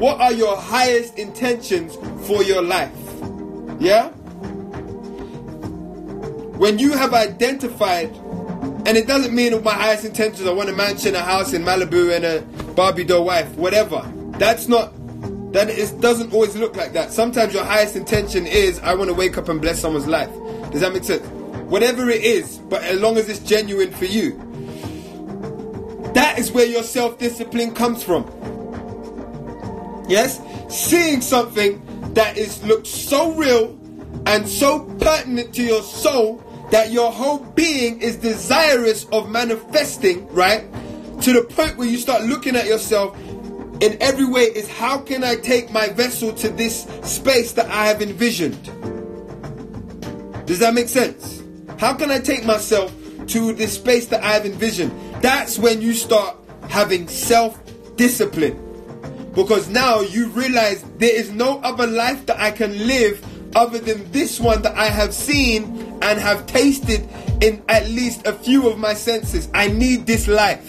[0.00, 1.94] What are your highest intentions
[2.26, 2.90] for your life?
[3.78, 4.08] Yeah?
[6.56, 8.06] When you have identified,
[8.86, 12.16] and it doesn't mean my highest intentions, I want a mansion, a house in Malibu,
[12.16, 12.40] and a
[12.72, 14.10] Barbie doll wife, whatever.
[14.38, 14.94] That's not,
[15.52, 17.12] that it doesn't always look like that.
[17.12, 20.30] Sometimes your highest intention is, I want to wake up and bless someone's life.
[20.70, 21.26] Does that make sense?
[21.68, 24.30] Whatever it is, but as long as it's genuine for you.
[26.14, 28.24] That is where your self discipline comes from.
[30.10, 30.40] Yes?
[30.68, 31.80] Seeing something
[32.14, 33.78] that is looks so real
[34.26, 36.42] and so pertinent to your soul
[36.72, 40.64] that your whole being is desirous of manifesting, right?
[41.22, 43.16] To the point where you start looking at yourself
[43.80, 47.86] in every way is how can I take my vessel to this space that I
[47.86, 48.64] have envisioned?
[50.44, 51.40] Does that make sense?
[51.78, 52.92] How can I take myself
[53.28, 54.92] to this space that I have envisioned?
[55.22, 56.36] That's when you start
[56.68, 57.60] having self
[57.96, 58.69] discipline.
[59.34, 63.24] Because now you realize there is no other life that I can live
[63.56, 67.08] other than this one that I have seen and have tasted
[67.40, 69.48] in at least a few of my senses.
[69.54, 70.68] I need this life.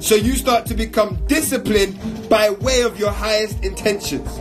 [0.00, 1.98] So you start to become disciplined
[2.28, 4.38] by way of your highest intentions.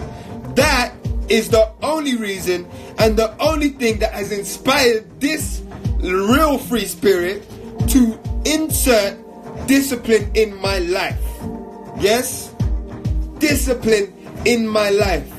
[0.55, 0.93] That
[1.29, 2.67] is the only reason
[2.99, 5.61] and the only thing that has inspired this
[5.99, 7.43] real free spirit
[7.89, 9.17] to insert
[9.67, 11.21] discipline in my life.
[11.99, 12.53] Yes?
[13.39, 14.13] Discipline
[14.45, 15.31] in my life.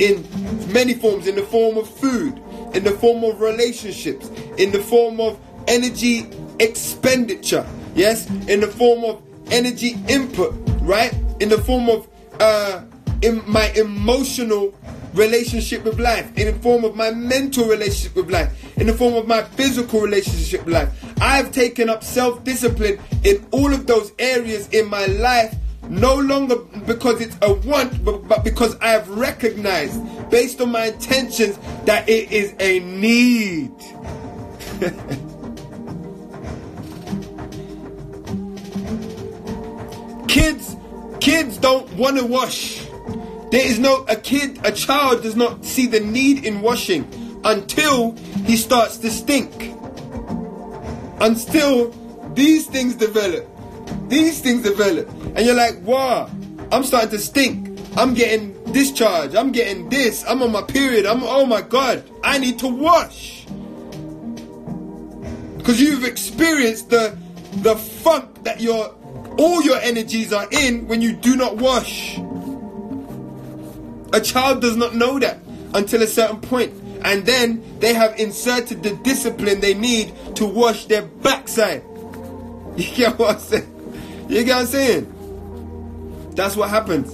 [0.00, 0.26] In
[0.72, 2.40] many forms, in the form of food,
[2.74, 5.38] in the form of relationships, in the form of
[5.68, 6.26] energy
[6.58, 7.64] expenditure,
[7.94, 11.14] yes, in the form of energy input, right?
[11.40, 12.08] In the form of
[12.40, 12.82] uh,
[13.22, 14.74] in my emotional
[15.14, 19.14] relationship with life, in the form of my mental relationship with life, in the form
[19.14, 21.14] of my physical relationship with life.
[21.20, 25.54] I've taken up self discipline in all of those areas in my life,
[25.88, 31.58] no longer because it's a want, but, because I have recognized, based on my intentions,
[31.84, 33.72] that it is a need.
[40.28, 40.76] kids,
[41.20, 42.84] kids don't want to wash.
[43.50, 47.08] There is no a kid, a child does not see the need in washing
[47.44, 48.12] until
[48.46, 49.72] he starts to stink.
[51.20, 51.90] Until
[52.34, 53.48] these things develop.
[54.08, 55.08] These things develop.
[55.34, 56.30] And you're like, wow,
[56.70, 57.80] I'm starting to stink.
[57.96, 59.34] I'm getting discharge.
[59.34, 60.24] I'm getting this.
[60.26, 61.06] I'm on my period.
[61.06, 62.08] I'm oh my god.
[62.22, 63.44] I need to wash.
[65.56, 67.16] Because you've experienced the
[67.62, 68.94] the funk that your
[69.38, 72.18] all your energies are in when you do not wash.
[74.12, 75.38] A child does not know that
[75.74, 76.72] until a certain point.
[77.04, 81.82] And then they have inserted the discipline they need to wash their backside.
[82.76, 84.26] You get what I'm saying?
[84.28, 85.13] You get what I'm saying?
[86.34, 87.12] That's what happens.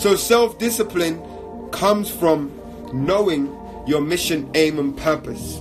[0.00, 1.22] So self discipline
[1.70, 2.52] comes from
[2.92, 3.46] knowing
[3.86, 5.58] your mission, aim, and purpose.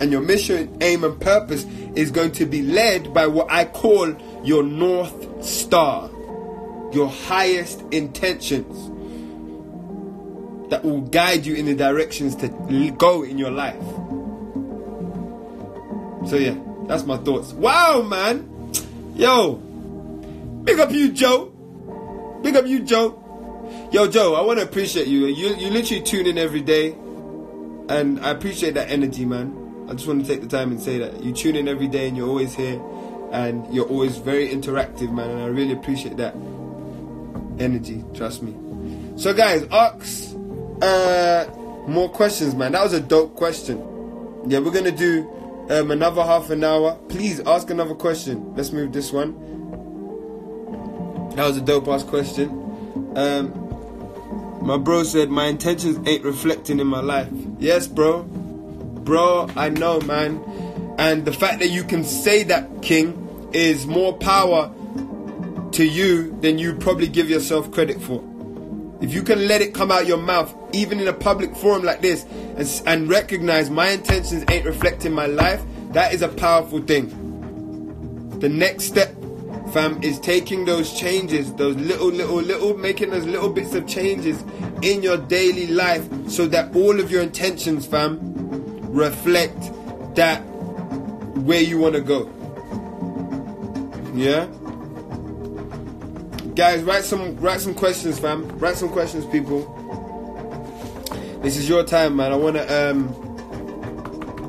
[0.00, 4.14] And your mission, aim, and purpose is going to be led by what I call
[4.44, 6.08] your North Star,
[6.92, 8.90] your highest intentions
[10.70, 12.48] that will guide you in the directions to
[12.92, 13.82] go in your life.
[16.28, 16.56] So, yeah,
[16.86, 17.52] that's my thoughts.
[17.52, 18.72] Wow, man!
[19.14, 19.54] Yo,
[20.64, 21.57] big up you, Joe.
[22.42, 23.24] Big up you, Joe.
[23.92, 25.26] Yo, Joe, I want to appreciate you.
[25.26, 26.92] You you literally tune in every day,
[27.88, 29.86] and I appreciate that energy, man.
[29.88, 32.08] I just want to take the time and say that you tune in every day,
[32.08, 32.80] and you're always here,
[33.32, 35.30] and you're always very interactive, man.
[35.30, 36.34] And I really appreciate that
[37.58, 38.04] energy.
[38.14, 38.54] Trust me.
[39.16, 40.36] So, guys, ask
[40.80, 41.46] uh,
[41.88, 42.72] more questions, man.
[42.72, 43.78] That was a dope question.
[44.46, 45.28] Yeah, we're gonna do
[45.70, 46.98] um, another half an hour.
[47.08, 48.54] Please ask another question.
[48.54, 49.57] Let's move this one.
[51.36, 52.48] That was a dope ass question.
[53.16, 53.52] Um,
[54.62, 57.28] my bro said my intentions ain't reflecting in my life.
[57.58, 58.24] Yes, bro.
[58.24, 60.42] Bro, I know, man.
[60.98, 64.72] And the fact that you can say that, King, is more power
[65.72, 68.22] to you than you probably give yourself credit for.
[69.00, 72.02] If you can let it come out your mouth, even in a public forum like
[72.02, 72.24] this,
[72.56, 77.08] and, and recognize my intentions ain't reflecting my life, that is a powerful thing.
[78.40, 79.14] The next step,
[79.72, 84.42] fam, is taking those changes, those little, little, little, making those little bits of changes
[84.82, 88.18] in your daily life so that all of your intentions, fam,
[88.92, 89.58] reflect
[90.14, 90.38] that
[91.44, 92.30] where you want to go.
[94.14, 94.46] Yeah?
[96.54, 98.48] Guys, write some write some questions, fam.
[98.58, 99.62] Write some questions, people.
[101.42, 102.32] This is your time, man.
[102.32, 103.08] I wanna um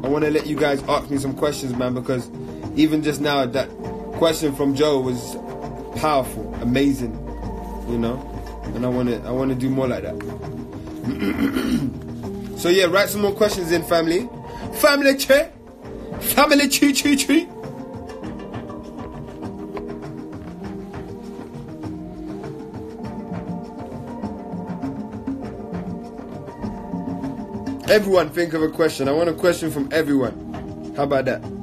[0.04, 2.32] I want to let you guys ask me some questions, man, because
[2.76, 3.70] even just now, that
[4.20, 5.38] question from Joe was
[5.96, 7.14] powerful, amazing,
[7.88, 8.20] you know,
[8.76, 10.18] and I want to I want to do more like that.
[12.60, 14.28] so yeah, write some more questions in, family.
[14.82, 15.54] Family check,
[16.20, 17.48] family choo choo choo.
[27.90, 29.08] Everyone think of a question.
[29.08, 30.94] I want a question from everyone.
[30.98, 31.59] How about that?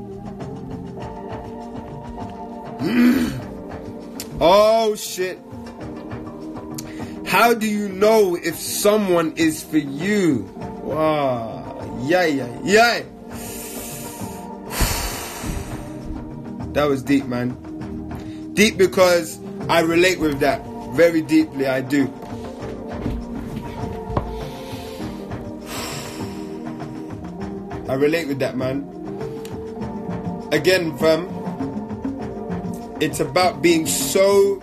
[4.40, 5.40] oh shit.
[7.26, 10.42] How do you know if someone is for you?
[10.84, 11.98] Wow.
[12.04, 13.02] Yeah, yeah, yeah.
[16.74, 18.52] That was deep, man.
[18.54, 20.64] Deep because I relate with that.
[20.94, 22.04] Very deeply, I do.
[27.88, 28.84] I relate with that, man.
[30.52, 31.26] Again, fam,
[33.00, 34.60] it's about being so.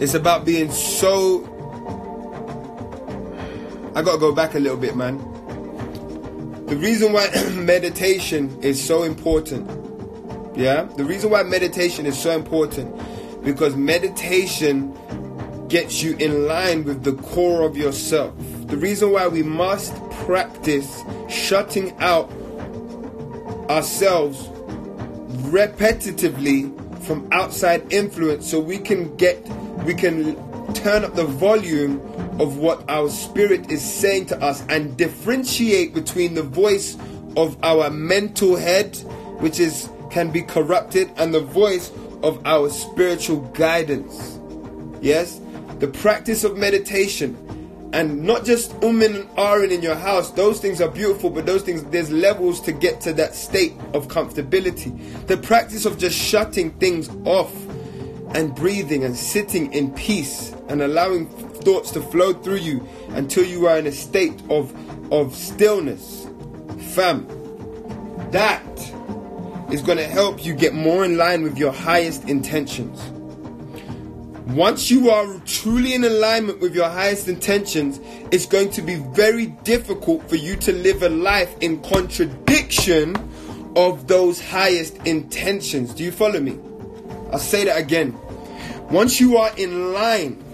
[0.00, 1.50] It's about being so.
[3.94, 5.18] I gotta go back a little bit, man.
[6.66, 9.68] The reason why meditation is so important,
[10.56, 10.84] yeah?
[10.96, 12.94] The reason why meditation is so important
[13.44, 14.96] because meditation
[15.68, 18.34] gets you in line with the core of yourself.
[18.66, 22.32] The reason why we must practice shutting out
[23.70, 24.48] ourselves
[25.50, 26.70] repetitively
[27.02, 29.46] from outside influence so we can get
[29.84, 30.34] we can
[30.72, 32.00] turn up the volume
[32.40, 36.96] of what our spirit is saying to us and differentiate between the voice
[37.36, 38.96] of our mental head
[39.40, 41.90] which is can be corrupted and the voice
[42.22, 44.38] of our spiritual guidance.
[45.02, 45.40] Yes?
[45.80, 47.36] The practice of meditation
[47.94, 51.62] and not just ummin and arin in your house those things are beautiful but those
[51.62, 55.26] things there's levels to get to that state of comfortability.
[55.28, 57.54] The practice of just shutting things off
[58.34, 63.68] and breathing and sitting in peace and allowing thoughts to flow through you until you
[63.68, 64.74] are in a state of
[65.12, 66.26] of stillness.
[66.94, 67.28] Fam
[68.32, 68.60] that
[69.72, 73.00] is going to help you get more in line with your highest intentions
[74.46, 77.98] once you are truly in alignment with your highest intentions,
[78.30, 83.16] it's going to be very difficult for you to live a life in contradiction
[83.74, 85.94] of those highest intentions.
[85.94, 86.58] Do you follow me?
[87.32, 88.18] I'll say that again.
[88.90, 90.44] Once you are in line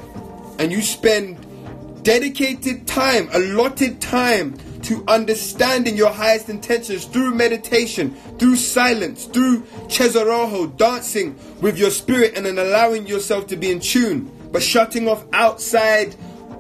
[0.61, 8.57] and you spend dedicated time, allotted time to understanding your highest intentions through meditation, through
[8.57, 14.31] silence, through Cesarajo, dancing with your spirit and then allowing yourself to be in tune,
[14.53, 16.15] but shutting off outside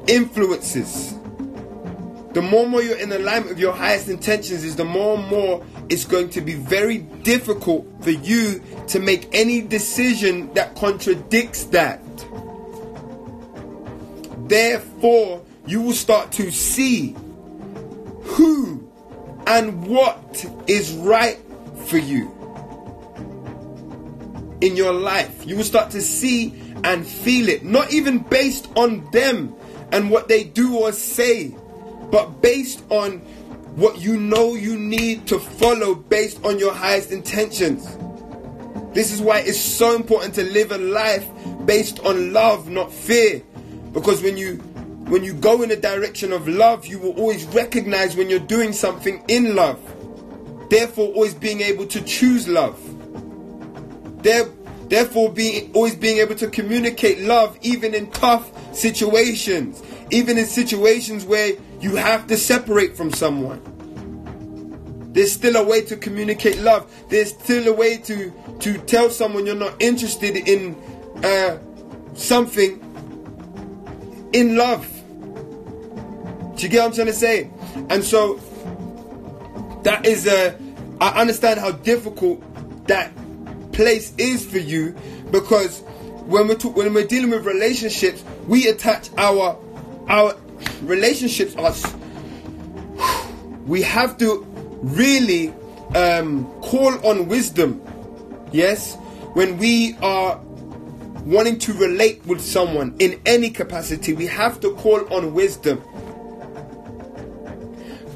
[0.07, 1.15] influences.
[2.33, 5.27] The more and more you're in alignment with your highest intentions, is the more and
[5.29, 11.65] more it's going to be very difficult for you to make any decision that contradicts
[11.65, 12.01] that.
[14.49, 17.17] Therefore, you will start to see
[18.23, 18.91] who
[19.47, 21.39] and what is right
[21.87, 22.37] for you
[24.61, 25.47] in your life.
[25.47, 26.55] You will start to see
[26.85, 29.55] and feel it, not even based on them
[29.93, 31.55] and what they do or say,
[32.11, 33.19] but based on
[33.77, 37.97] what you know you need to follow based on your highest intentions.
[38.93, 41.27] This is why it's so important to live a life
[41.65, 43.43] based on love, not fear.
[43.93, 44.63] Because when you
[45.11, 48.73] when you go in the direction of love, you will always recognize when you're doing
[48.73, 49.81] something in love.
[50.71, 52.79] Therefore, always being able to choose love.
[54.23, 61.25] Therefore, being always being able to communicate love even in tough situations, even in situations
[61.25, 63.61] where you have to separate from someone.
[65.13, 66.89] There's still a way to communicate love.
[67.09, 70.77] There's still a way to to tell someone you're not interested in
[71.25, 71.59] uh,
[72.15, 72.79] something
[74.33, 75.00] in love.
[76.61, 77.51] Do you get what I'm trying to say?
[77.89, 78.35] And so
[79.83, 80.55] that is a.
[81.01, 82.43] I understand how difficult
[82.87, 83.11] that
[83.73, 84.95] place is for you
[85.31, 85.81] because
[86.27, 89.59] when we're talk, when we're dealing with relationships, we attach our
[90.07, 90.37] our
[90.83, 91.83] relationships us.
[93.67, 94.45] We have to
[94.83, 95.55] really
[95.95, 97.81] um, call on wisdom.
[98.53, 98.97] Yes,
[99.33, 100.39] when we are
[101.25, 105.83] wanting to relate with someone in any capacity, we have to call on wisdom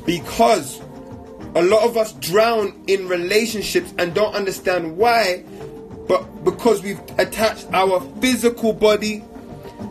[0.06, 0.80] because
[1.54, 5.44] a lot of us drown in relationships and don't understand why,
[6.08, 9.24] but because we've attached our physical body,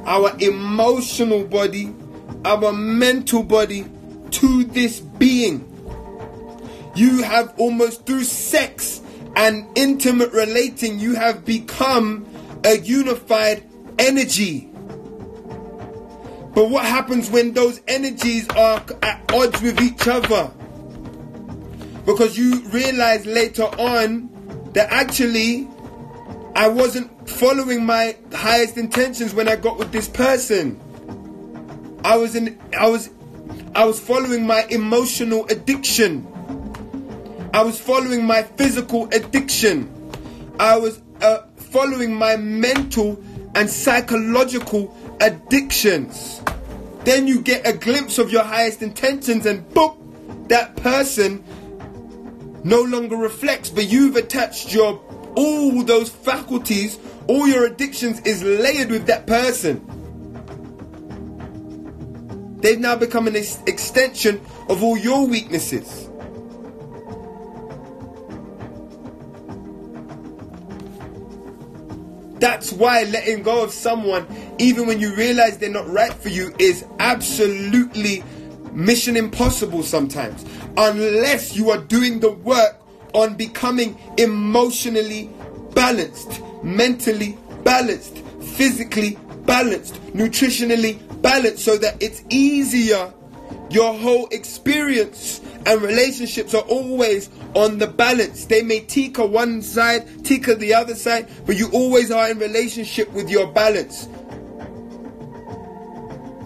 [0.06, 1.94] our emotional body,
[2.46, 3.86] our mental body
[4.32, 5.70] to this being.
[6.96, 9.02] You have almost through sex
[9.36, 12.28] and intimate relating, you have become
[12.64, 13.64] a unified
[13.98, 14.70] energy.
[16.54, 20.52] But what happens when those energies are at odds with each other?
[22.06, 24.30] Because you realize later on
[24.74, 25.68] that actually
[26.56, 30.80] I wasn't following my highest intentions when I got with this person.
[32.06, 33.10] I was in I was
[33.74, 36.28] I was following my emotional addiction.
[37.54, 39.90] I was following my physical addiction.
[40.60, 43.24] I was uh, following my mental
[43.56, 46.42] and psychological addictions.
[47.04, 51.44] Then you get a glimpse of your highest intentions, and boom, that person
[52.64, 55.02] no longer reflects, but you've attached your
[55.36, 59.82] all those faculties, all your addictions is layered with that person.
[62.60, 64.40] They've now become an ex- extension
[64.70, 66.10] of all your weaknesses.
[72.40, 74.28] That's why letting go of someone,
[74.60, 78.24] even when you realize they're not right for you, is absolutely
[78.72, 80.46] mission impossible sometimes.
[80.78, 82.82] Unless you are doing the work
[83.14, 85.30] on becoming emotionally
[85.74, 88.20] balanced, mentally balanced,
[88.56, 93.14] physically balanced, nutritionally balanced, so that it's easier.
[93.70, 98.46] Your whole experience and relationships are always on the balance.
[98.46, 103.12] They may tika one side, tika the other side, but you always are in relationship
[103.14, 104.08] with your balance.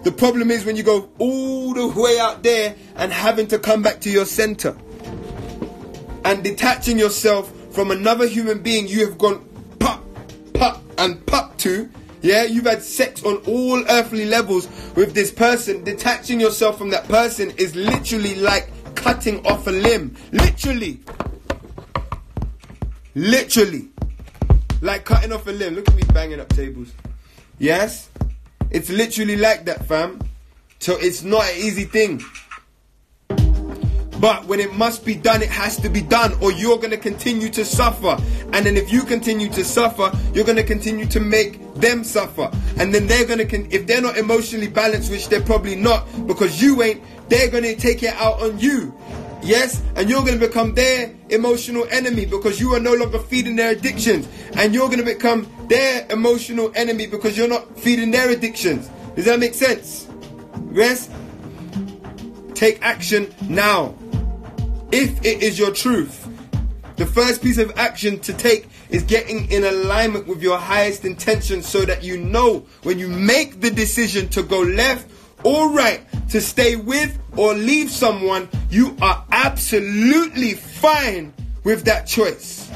[0.04, 3.82] The problem is when you go all the way out there and having to come
[3.82, 4.76] back to your center
[6.24, 9.44] and detaching yourself from another human being you have gone
[9.78, 10.04] pop,
[10.54, 11.90] pop, and pop to.
[12.20, 15.84] Yeah, you've had sex on all earthly levels with this person.
[15.84, 20.16] Detaching yourself from that person is literally like cutting off a limb.
[20.32, 21.00] Literally.
[23.14, 23.88] Literally.
[24.80, 25.74] Like cutting off a limb.
[25.74, 26.92] Look at me banging up tables.
[27.58, 28.10] Yes?
[28.70, 30.20] It's literally like that, fam.
[30.78, 32.22] So it's not an easy thing.
[34.20, 36.96] But when it must be done, it has to be done, or you're going to
[36.96, 38.16] continue to suffer.
[38.52, 42.50] And then if you continue to suffer, you're going to continue to make them suffer.
[42.78, 46.60] And then they're going to, if they're not emotionally balanced, which they're probably not, because
[46.60, 48.92] you ain't, they're going to take it out on you.
[49.40, 53.54] Yes, and you're going to become their emotional enemy because you are no longer feeding
[53.54, 54.26] their addictions.
[54.54, 58.88] And you're going to become their emotional enemy because you're not feeding their addictions.
[59.14, 60.08] Does that make sense?
[60.72, 61.08] Yes?
[62.54, 63.94] Take action now.
[64.90, 66.26] If it is your truth,
[66.96, 71.62] the first piece of action to take is getting in alignment with your highest intention
[71.62, 75.10] so that you know when you make the decision to go left
[75.44, 76.00] or right,
[76.30, 82.68] to stay with or leave someone, you are absolutely fine with that choice.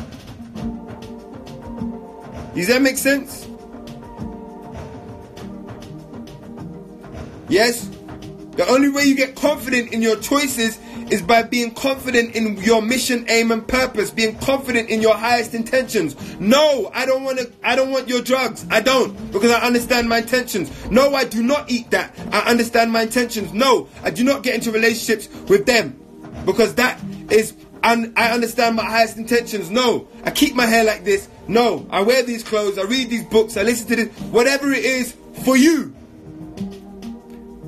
[2.54, 3.48] Does that make sense?
[7.48, 7.88] Yes?
[8.56, 10.78] The only way you get confident in your choices
[11.10, 15.54] is by being confident in your mission, aim, and purpose, being confident in your highest
[15.54, 16.16] intentions.
[16.38, 18.66] No, I don't want to, I don't want your drugs.
[18.70, 20.70] I don't, because I understand my intentions.
[20.90, 22.14] No, I do not eat that.
[22.30, 23.52] I understand my intentions.
[23.52, 25.98] No, I do not get into relationships with them,
[26.46, 26.98] because that
[27.30, 27.54] is,
[27.84, 29.70] and I understand my highest intentions.
[29.70, 31.28] No, I keep my hair like this.
[31.48, 34.84] No, I wear these clothes, I read these books, I listen to this, whatever it
[34.84, 35.14] is
[35.44, 35.94] for you.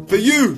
[0.06, 0.54] For you.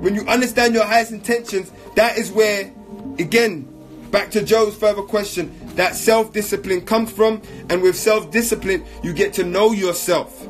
[0.00, 2.72] When you understand your highest intentions, that is where,
[3.18, 3.66] again,
[4.10, 7.42] back to Joe's further question, that self discipline comes from.
[7.68, 10.46] And with self discipline, you get to know yourself.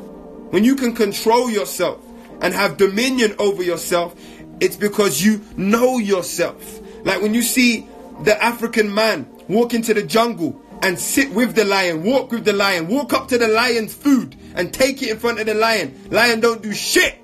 [0.50, 2.04] When you can control yourself
[2.40, 4.14] and have dominion over yourself,
[4.60, 6.80] it's because you know yourself.
[7.04, 7.88] Like when you see
[8.22, 12.52] the African man walk into the jungle and sit with the lion, walk with the
[12.52, 16.08] lion, walk up to the lion's food and take it in front of the lion.
[16.10, 17.18] Lion don't do shit.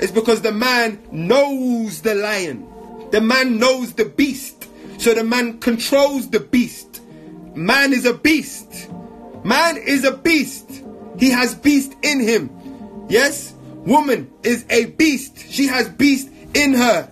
[0.00, 2.66] It's because the man knows the lion.
[3.10, 4.68] The man knows the beast.
[4.98, 7.02] So the man controls the beast.
[7.54, 8.90] Man is a beast.
[9.44, 10.82] Man is a beast.
[11.18, 13.06] He has beast in him.
[13.08, 13.54] Yes?
[13.86, 15.38] Woman is a beast.
[15.50, 17.10] She has beast in her.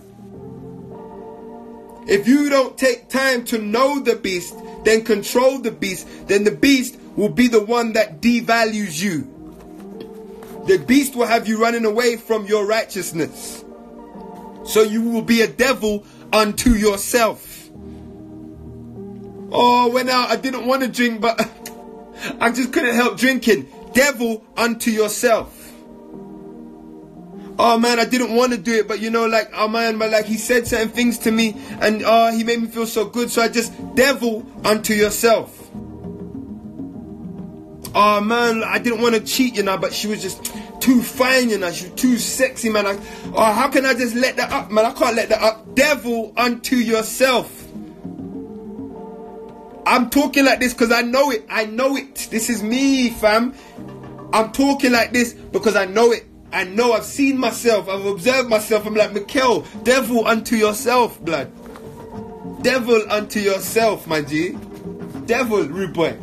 [2.07, 6.51] If you don't take time to know the beast, then control the beast, then the
[6.51, 9.35] beast will be the one that devalues you.
[10.67, 13.63] The beast will have you running away from your righteousness.
[14.65, 17.69] So you will be a devil unto yourself.
[19.51, 21.39] Oh, when I, I didn't want to drink, but
[22.39, 23.67] I just couldn't help drinking.
[23.93, 25.58] Devil unto yourself.
[27.59, 30.09] Oh man, I didn't want to do it, but you know, like, oh man, but
[30.09, 33.29] like he said certain things to me, and oh, he made me feel so good,
[33.29, 35.55] so I just devil unto yourself.
[37.93, 41.49] Oh man, I didn't want to cheat, you know, but she was just too fine,
[41.49, 42.87] you know, she was too sexy, man.
[42.87, 42.97] I,
[43.33, 44.85] oh, how can I just let that up, man?
[44.85, 45.75] I can't let that up.
[45.75, 47.67] Devil unto yourself.
[49.85, 51.45] I'm talking like this because I know it.
[51.49, 52.27] I know it.
[52.31, 53.53] This is me, fam.
[54.31, 56.28] I'm talking like this because I know it.
[56.51, 57.87] I know I've seen myself.
[57.87, 58.85] I've observed myself.
[58.85, 61.51] I'm like, Mikkel, devil unto yourself, blood.
[62.63, 64.57] Devil unto yourself, my G.
[65.25, 66.17] Devil, rude boy.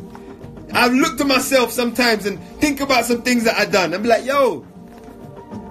[0.72, 3.94] I've looked at myself sometimes and think about some things that I've done.
[3.94, 4.66] I'm like, yo,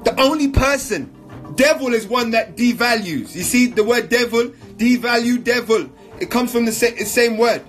[0.05, 1.13] the only person,
[1.55, 3.35] devil is one that devalues.
[3.35, 5.89] You see the word devil, devalue, devil.
[6.19, 7.61] It comes from the same word.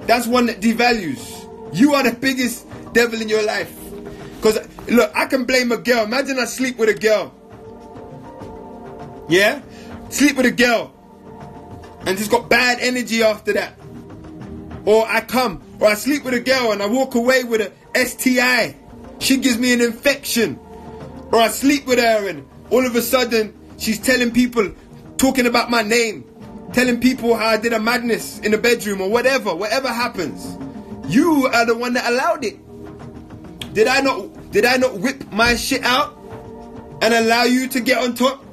[0.00, 1.48] That's one that devalues.
[1.72, 3.72] You are the biggest devil in your life.
[4.44, 6.04] Because, look, I can blame a girl.
[6.04, 7.32] Imagine I sleep with a girl.
[9.26, 9.62] Yeah?
[10.10, 10.92] Sleep with a girl.
[12.04, 13.78] And just got bad energy after that.
[14.84, 18.06] Or I come, or I sleep with a girl and I walk away with a
[18.06, 18.76] STI.
[19.18, 20.60] She gives me an infection.
[21.32, 24.74] Or I sleep with her and all of a sudden she's telling people,
[25.16, 26.22] talking about my name,
[26.74, 30.58] telling people how I did a madness in the bedroom or whatever, whatever happens.
[31.10, 32.58] You are the one that allowed it.
[33.72, 36.16] Did I not did I not whip my shit out
[37.02, 38.44] and allow you to get on top?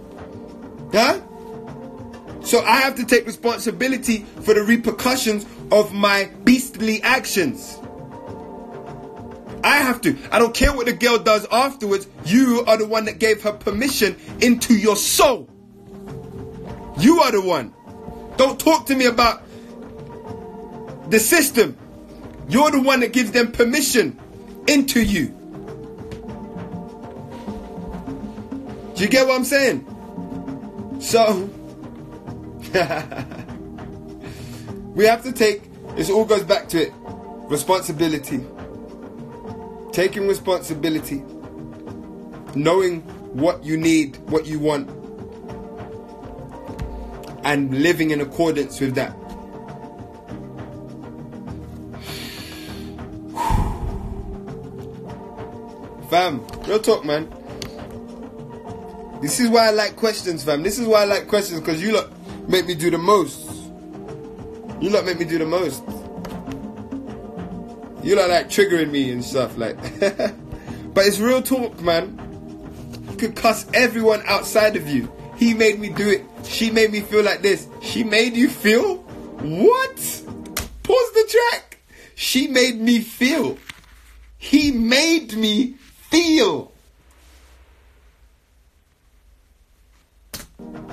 [0.92, 1.22] Huh?
[2.42, 7.78] So I have to take responsibility for the repercussions of my beastly actions.
[9.64, 10.18] I have to.
[10.32, 12.08] I don't care what the girl does afterwards.
[12.26, 15.48] You are the one that gave her permission into your soul.
[16.98, 17.76] You are the one.
[18.38, 19.44] Don't talk to me about
[21.12, 21.78] the system.
[22.50, 24.20] You're the one that gives them permission
[24.66, 25.38] into you.
[29.02, 29.84] You get what I'm saying?
[31.02, 31.50] So,
[34.94, 35.64] we have to take,
[35.96, 36.94] this all goes back to it
[37.50, 38.46] responsibility.
[39.92, 41.24] Taking responsibility.
[42.54, 43.02] Knowing
[43.34, 44.88] what you need, what you want,
[47.44, 49.14] and living in accordance with that.
[56.12, 57.41] Fam, real talk, man.
[59.22, 60.64] This is why I like questions, fam.
[60.64, 62.10] This is why I like questions because you lot
[62.50, 63.48] make me do the most.
[64.82, 65.84] You lot make me do the most.
[68.04, 69.78] You lot like triggering me and stuff, like.
[70.00, 72.18] but it's real talk, man.
[73.12, 75.12] You could cuss everyone outside of you.
[75.38, 76.26] He made me do it.
[76.44, 77.68] She made me feel like this.
[77.82, 78.98] She made you feel?
[78.98, 79.98] What?
[80.82, 81.80] Pause the track.
[82.16, 83.60] She made me feel.
[84.40, 85.74] He made me
[86.10, 86.71] feel.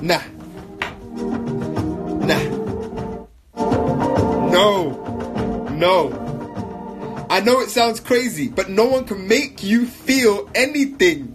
[0.00, 0.22] Nah.
[2.24, 2.44] Nah.
[4.50, 5.68] No.
[5.72, 7.26] No.
[7.30, 11.34] I know it sounds crazy, but no one can make you feel anything.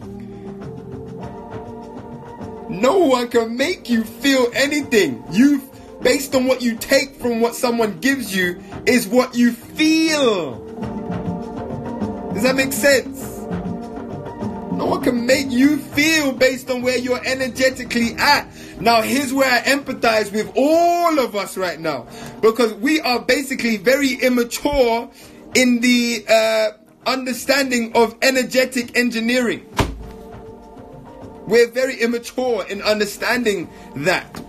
[2.70, 5.24] No one can make you feel anything.
[5.32, 5.62] You,
[6.02, 10.60] based on what you take from what someone gives you, is what you feel.
[12.34, 13.33] Does that make sense?
[14.86, 18.48] One can make you feel based on where you're energetically at.
[18.80, 22.08] Now, here's where I empathize with all of us right now
[22.42, 25.10] because we are basically very immature
[25.56, 29.66] in the uh, understanding of energetic engineering.
[31.48, 34.42] We're very immature in understanding that.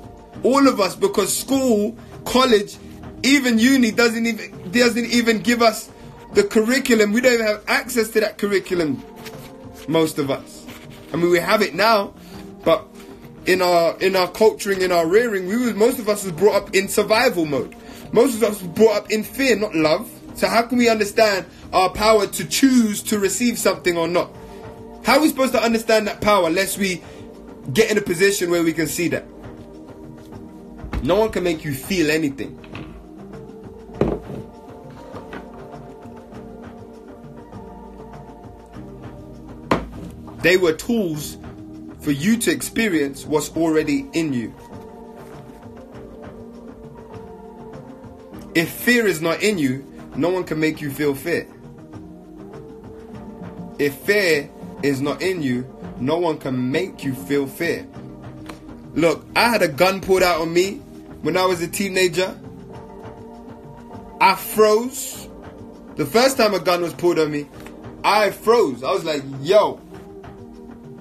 [0.42, 2.76] All of us, because school, college,
[3.22, 5.90] even uni doesn't even doesn't even give us
[6.34, 7.12] the curriculum.
[7.12, 9.02] We don't even have access to that curriculum
[9.88, 10.66] most of us.
[11.12, 12.14] I mean, we have it now,
[12.64, 12.86] but
[13.46, 16.56] in our in our culturing, in our rearing, we was most of us was brought
[16.56, 17.74] up in survival mode.
[18.12, 20.10] Most of us was brought up in fear, not love.
[20.34, 24.30] So how can we understand our power to choose to receive something or not?
[25.04, 27.02] How are we supposed to understand that power unless we
[27.72, 29.24] get in a position where we can see that?
[31.02, 32.58] No one can make you feel anything.
[40.44, 41.38] They were tools
[42.00, 44.54] for you to experience what's already in you.
[48.54, 51.48] If fear is not in you, no one can make you feel fear.
[53.78, 54.50] If fear
[54.82, 55.66] is not in you,
[55.98, 57.88] no one can make you feel fear.
[58.92, 60.74] Look, I had a gun pulled out on me
[61.22, 62.38] when I was a teenager.
[64.20, 65.26] I froze.
[65.96, 67.48] The first time a gun was pulled on me,
[68.04, 68.84] I froze.
[68.84, 69.80] I was like, yo,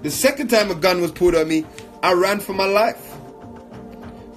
[0.03, 1.65] The second time a gun was pulled on me,
[2.03, 3.01] I ran for my life.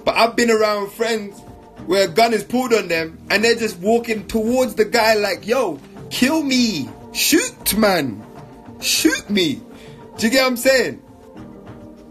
[0.05, 1.37] But I've been around friends
[1.85, 5.45] where a gun is pulled on them and they're just walking towards the guy like,
[5.45, 5.77] yo,
[6.09, 6.89] kill me.
[7.11, 8.25] Shoot, man.
[8.79, 9.61] Shoot me.
[10.17, 11.03] Do you get what I'm saying?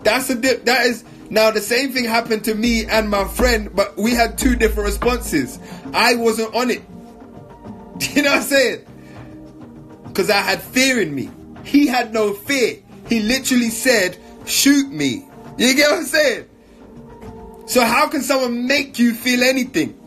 [0.02, 0.66] That's a dip.
[0.66, 4.36] That is now the same thing happened to me and my friend, but we had
[4.36, 5.58] two different responses.
[5.94, 6.82] I wasn't on it.
[8.14, 8.86] You know what I'm saying?
[10.04, 11.30] Because I had fear in me.
[11.64, 12.82] He had no fear.
[13.08, 15.26] He literally said, shoot me.
[15.58, 16.48] You get what I'm saying?
[17.66, 19.98] So how can someone make you feel anything?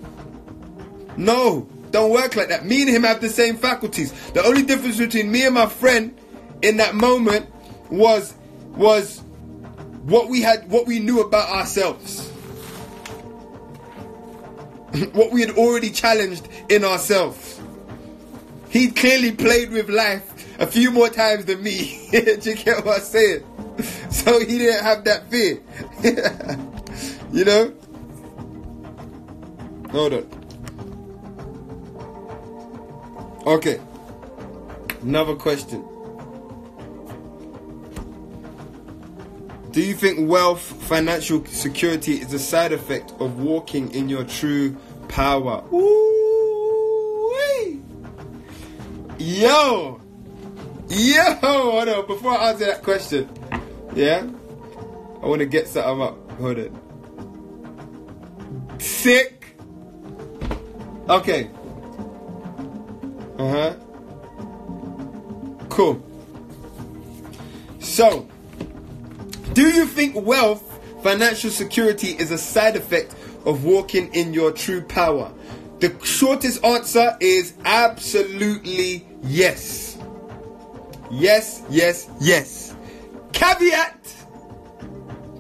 [1.17, 2.65] No, don't work like that.
[2.65, 4.11] Me and him have the same faculties.
[4.31, 6.17] The only difference between me and my friend
[6.61, 7.49] in that moment
[7.89, 8.33] was
[8.75, 9.19] was
[10.03, 12.29] what we had what we knew about ourselves.
[15.13, 17.59] what we had already challenged in ourselves.
[18.69, 21.95] He clearly played with life a few more times than me.
[22.12, 23.43] You get what I'm saying?
[24.12, 25.60] So he didn't have that fear.
[27.32, 27.74] You know?
[29.91, 30.26] Hold on.
[33.45, 33.80] Okay.
[35.03, 35.86] Another question.
[39.72, 44.76] Do you think wealth, financial security is a side effect of walking in your true
[45.07, 45.64] power?
[45.72, 45.99] Ooh-wee.
[49.20, 50.01] Yo!
[50.89, 51.21] Yo!
[51.41, 53.29] Hold on, before I answer that question,
[53.93, 54.27] yeah?
[55.21, 56.31] I want to get something up.
[56.39, 56.79] Hold on.
[58.79, 59.55] Sick.
[61.07, 61.51] Okay.
[63.37, 63.75] Uh huh.
[65.69, 66.03] Cool.
[67.79, 68.27] So,
[69.53, 70.63] do you think wealth,
[71.03, 73.13] financial security is a side effect
[73.45, 75.31] of walking in your true power?
[75.79, 79.88] The shortest answer is absolutely yes.
[81.10, 82.76] Yes, yes, yes.
[83.34, 84.16] Caveat.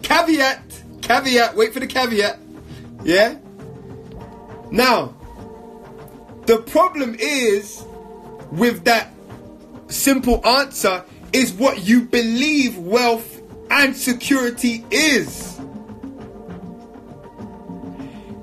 [0.01, 0.83] Caveat.
[1.01, 1.55] Caveat.
[1.55, 2.39] Wait for the caveat.
[3.03, 3.37] Yeah?
[4.71, 5.15] Now,
[6.45, 7.83] the problem is
[8.51, 9.13] with that
[9.87, 15.59] simple answer is what you believe wealth and security is.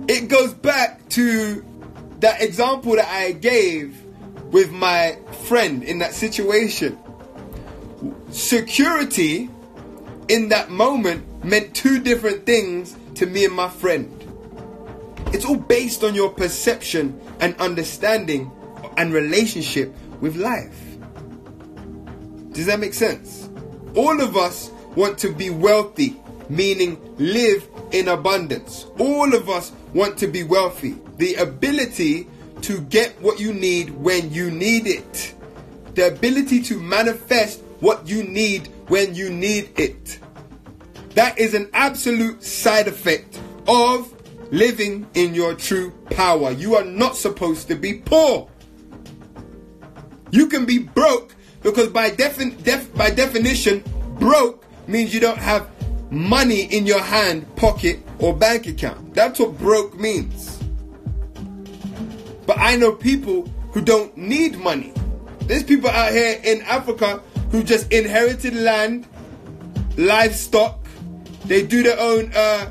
[0.08, 1.64] It goes back to
[2.20, 4.00] that example that I gave
[4.52, 6.98] with my friend in that situation.
[8.36, 9.48] Security
[10.28, 14.12] in that moment meant two different things to me and my friend.
[15.32, 18.52] It's all based on your perception and understanding
[18.98, 20.78] and relationship with life.
[22.52, 23.48] Does that make sense?
[23.94, 26.20] All of us want to be wealthy,
[26.50, 28.84] meaning live in abundance.
[28.98, 30.96] All of us want to be wealthy.
[31.16, 32.28] The ability
[32.60, 35.34] to get what you need when you need it.
[35.94, 40.18] The ability to manifest what you need when you need it.
[41.14, 44.12] That is an absolute side effect of
[44.52, 46.50] living in your true power.
[46.52, 48.48] You are not supposed to be poor.
[50.30, 53.82] You can be broke because by defin- def- by definition,
[54.18, 55.68] broke means you don't have
[56.10, 59.14] money in your hand, pocket, or bank account.
[59.14, 60.62] That's what broke means.
[62.46, 64.92] But I know people who don't need money.
[65.40, 67.22] There's people out here in Africa
[67.56, 69.06] who just inherited land,
[69.96, 70.78] livestock.
[71.46, 72.70] They do their own uh,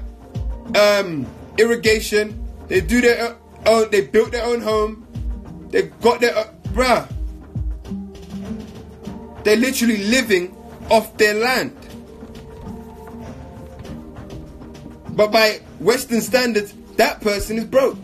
[0.76, 1.26] um,
[1.58, 2.40] irrigation.
[2.68, 3.90] They do their own.
[3.90, 5.08] They built their own home.
[5.72, 7.10] They got their uh, bruh.
[9.44, 10.56] They're literally living
[10.92, 11.76] off their land.
[15.10, 17.98] But by Western standards, that person is broke.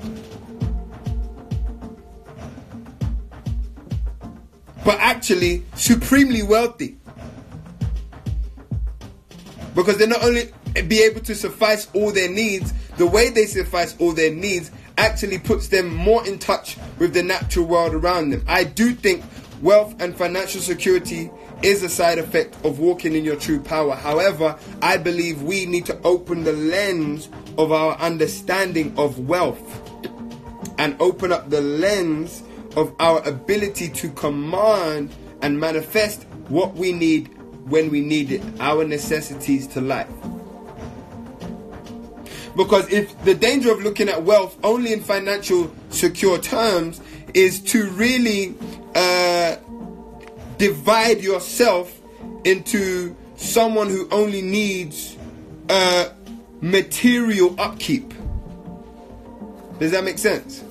[4.83, 6.97] But actually, supremely wealthy.
[9.75, 10.51] Because they not only
[10.87, 15.39] be able to suffice all their needs, the way they suffice all their needs actually
[15.39, 18.43] puts them more in touch with the natural world around them.
[18.47, 19.23] I do think
[19.61, 21.31] wealth and financial security
[21.63, 23.95] is a side effect of walking in your true power.
[23.95, 29.81] However, I believe we need to open the lens of our understanding of wealth
[30.79, 32.43] and open up the lens
[32.75, 37.27] of our ability to command and manifest what we need
[37.65, 40.09] when we need it, our necessities to life.
[42.55, 46.99] Because if the danger of looking at wealth only in financial secure terms
[47.33, 48.55] is to really
[48.93, 49.55] uh,
[50.57, 51.97] divide yourself
[52.43, 55.17] into someone who only needs
[55.69, 56.09] uh,
[56.59, 58.13] material upkeep.
[59.79, 60.63] Does that make sense?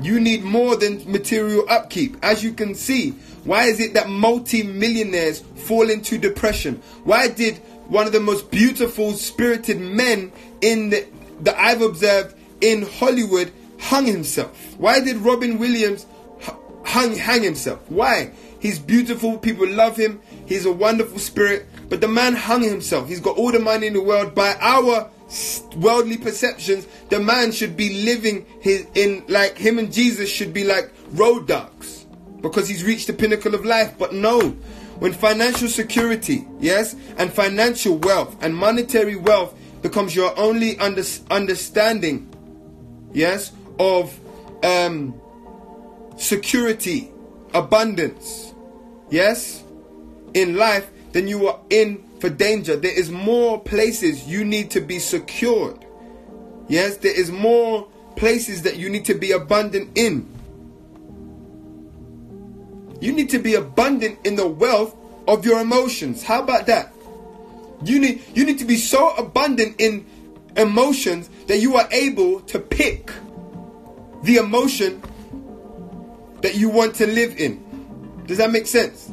[0.00, 2.16] You need more than material upkeep.
[2.22, 3.10] As you can see,
[3.44, 6.82] why is it that multi-millionaires fall into depression?
[7.04, 7.56] Why did
[7.88, 10.30] one of the most beautiful spirited men
[10.60, 11.06] in the,
[11.40, 14.76] that I've observed in Hollywood hung himself?
[14.78, 16.06] Why did Robin Williams
[16.84, 17.80] hung hang himself?
[17.88, 18.32] Why?
[18.60, 23.08] He's beautiful, people love him, he's a wonderful spirit, but the man hung himself.
[23.08, 25.10] He's got all the money in the world by our
[25.76, 30.64] worldly perceptions, the man should be living his in like him and Jesus should be
[30.64, 32.06] like road dogs
[32.40, 33.94] because he's reached the pinnacle of life.
[33.98, 34.50] But no,
[34.98, 42.28] when financial security, yes, and financial wealth and monetary wealth becomes your only under, understanding,
[43.12, 44.18] yes, of
[44.64, 45.14] um,
[46.16, 47.10] security,
[47.54, 48.54] abundance,
[49.10, 49.62] yes,
[50.34, 52.76] in life, then you are in for danger.
[52.76, 55.84] There is more places you need to be secured.
[56.68, 60.34] Yes, there is more places that you need to be abundant in.
[63.00, 64.94] You need to be abundant in the wealth
[65.28, 66.24] of your emotions.
[66.24, 66.92] How about that?
[67.84, 70.04] You need you need to be so abundant in
[70.56, 73.12] emotions that you are able to pick
[74.24, 75.00] the emotion
[76.42, 77.64] that you want to live in.
[78.26, 79.10] Does that make sense?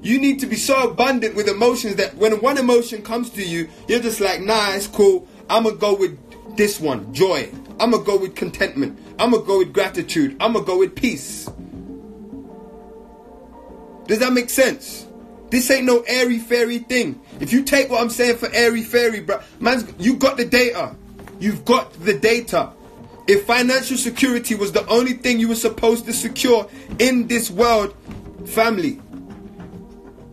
[0.00, 3.68] You need to be so abundant with emotions that when one emotion comes to you,
[3.88, 5.26] you're just like, nah, it's cool.
[5.50, 6.18] I'm gonna go with
[6.56, 7.50] this one, joy.
[7.80, 8.98] I'm gonna go with contentment.
[9.18, 10.36] I'm gonna go with gratitude.
[10.40, 11.48] I'm gonna go with peace.
[14.06, 15.06] Does that make sense?
[15.50, 17.20] This ain't no airy fairy thing.
[17.40, 20.94] If you take what I'm saying for airy fairy, bro, man, you got the data.
[21.40, 22.72] You've got the data.
[23.26, 26.68] If financial security was the only thing you were supposed to secure
[26.98, 27.94] in this world,
[28.46, 29.00] family,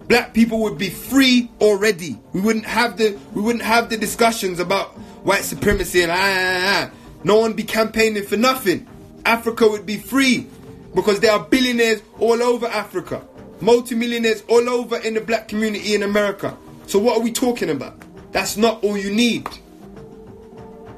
[0.07, 2.19] black people would be free already.
[2.33, 4.89] We wouldn't have the we wouldn't have the discussions about
[5.23, 6.91] white supremacy and ah, ah, ah.
[7.23, 8.87] no one be campaigning for nothing.
[9.25, 10.47] Africa would be free
[10.93, 13.25] because there are billionaires all over Africa,
[13.59, 16.55] multimillionaires all over in the black community in America.
[16.87, 17.99] So what are we talking about?
[18.31, 19.47] That's not all you need.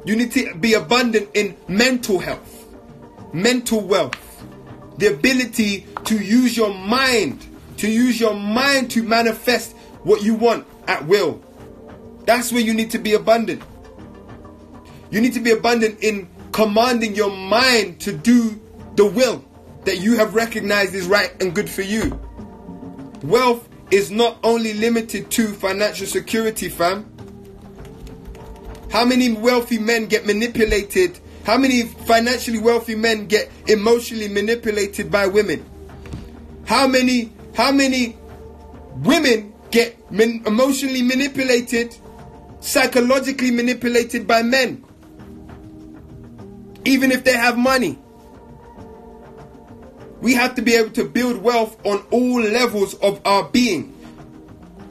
[0.06, 2.66] You need to be abundant in mental health,
[3.34, 4.16] mental wealth,
[4.98, 7.46] the ability to use your mind
[7.78, 11.42] to use your mind to manifest what you want at will.
[12.26, 13.64] That's where you need to be abundant.
[15.10, 18.60] You need to be abundant in commanding your mind to do
[18.96, 19.44] the will
[19.86, 22.20] that you have recognized is right and good for you.
[23.24, 27.10] Wealth is not only limited to financial security, fam.
[28.92, 31.20] How many wealthy men get manipulated?
[31.46, 35.66] How many financially wealthy men get emotionally manipulated by women?
[36.66, 38.16] How many how many
[38.98, 41.98] women get emotionally manipulated,
[42.60, 44.84] psychologically manipulated by men?
[46.86, 47.98] Even if they have money.
[50.22, 53.92] We have to be able to build wealth on all levels of our being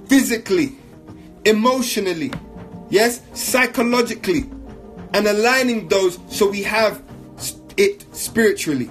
[0.06, 0.76] physically,
[1.44, 2.32] emotionally,
[2.90, 4.50] yes, psychologically,
[5.14, 7.00] and aligning those so we have
[7.76, 8.86] it spiritually,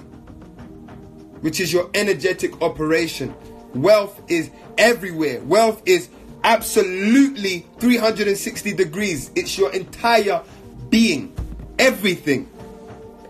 [1.42, 3.34] which is your energetic operation.
[3.82, 5.40] Wealth is everywhere.
[5.42, 6.08] Wealth is
[6.44, 9.30] absolutely 360 degrees.
[9.34, 10.42] It's your entire
[10.88, 11.34] being.
[11.78, 12.48] Everything.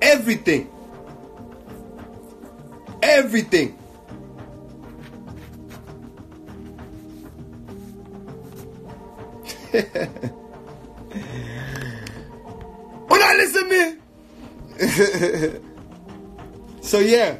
[0.02, 0.70] Everything.
[3.02, 3.78] Everything.
[9.72, 9.92] when
[13.22, 13.96] I listen me.
[16.80, 17.36] so yeah,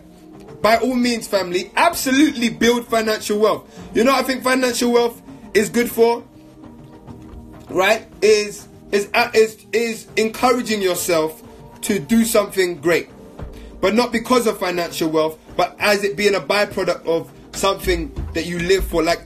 [0.62, 3.90] by all means, family, absolutely build financial wealth.
[3.94, 5.20] You know, I think financial wealth
[5.54, 6.24] is good for,
[7.70, 8.06] right?
[8.22, 11.42] Is is uh, is is encouraging yourself
[11.82, 13.08] to do something great,
[13.80, 18.46] but not because of financial wealth, but as it being a byproduct of something that
[18.46, 19.02] you live for.
[19.02, 19.22] Like,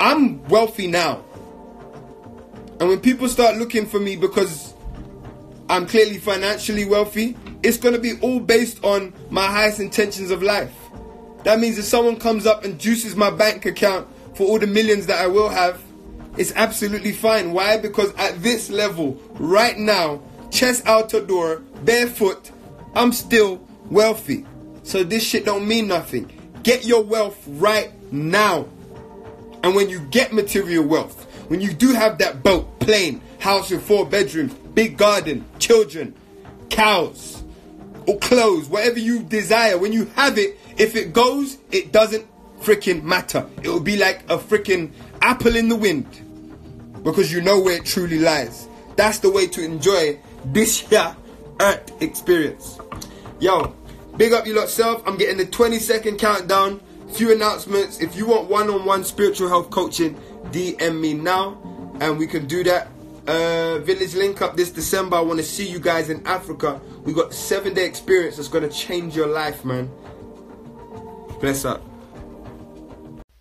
[0.00, 1.24] I'm wealthy now,
[2.80, 4.74] and when people start looking for me because
[5.68, 10.42] I'm clearly financially wealthy, it's going to be all based on my highest intentions of
[10.42, 10.74] life.
[11.44, 15.06] That means if someone comes up and juices my bank account for all the millions
[15.06, 15.82] that I will have,
[16.36, 17.52] it's absolutely fine.
[17.52, 17.76] Why?
[17.76, 22.50] Because at this level, right now, chest out the door, barefoot,
[22.94, 24.46] I'm still wealthy.
[24.82, 26.30] So this shit don't mean nothing.
[26.62, 28.66] Get your wealth right now.
[29.62, 33.86] And when you get material wealth, when you do have that boat, plane, house with
[33.86, 36.14] four bedrooms, big garden, children,
[36.70, 37.41] cows,
[38.06, 42.26] or clothes, whatever you desire, when you have it, if it goes, it doesn't
[42.60, 43.46] freaking matter.
[43.62, 46.06] It will be like a freaking apple in the wind
[47.02, 48.68] because you know where it truly lies.
[48.96, 51.16] That's the way to enjoy this here
[51.60, 52.78] earth experience.
[53.40, 53.74] Yo,
[54.16, 55.02] Big up you lot self.
[55.06, 56.80] I'm getting the 20 second countdown.
[57.12, 58.00] Few announcements.
[58.00, 60.14] If you want one on one spiritual health coaching,
[60.50, 61.58] DM me now
[62.00, 62.88] and we can do that.
[63.26, 65.16] Uh, Village Link Up this December.
[65.16, 66.80] I want to see you guys in Africa.
[67.04, 69.90] We got seven day experience that's going to change your life, man.
[71.40, 71.82] Bless up.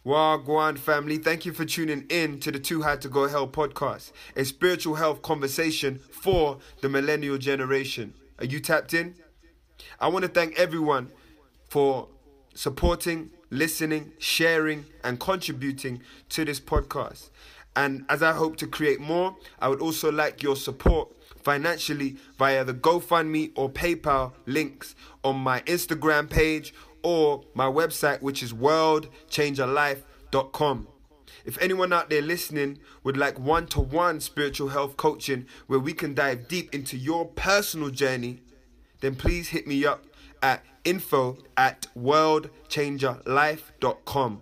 [0.05, 4.11] Wagwan family, thank you for tuning in to the Too High to Go Hell podcast,
[4.35, 8.15] a spiritual health conversation for the millennial generation.
[8.39, 9.15] Are you tapped in?
[9.99, 11.11] I want to thank everyone
[11.69, 12.07] for
[12.53, 17.30] supporting, listening, sharing, and contributing to this podcast.
[17.75, 22.63] And as I hope to create more, I would also like your support financially via
[22.63, 30.87] the GoFundMe or PayPal links on my Instagram page or my website, which is worldchangerlife.com.
[31.43, 35.93] If anyone out there listening would like one to one spiritual health coaching where we
[35.93, 38.41] can dive deep into your personal journey,
[38.99, 40.05] then please hit me up
[40.43, 44.41] at info at worldchangerlife.com.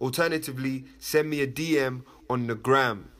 [0.00, 3.10] Alternatively, send me a DM on the gram.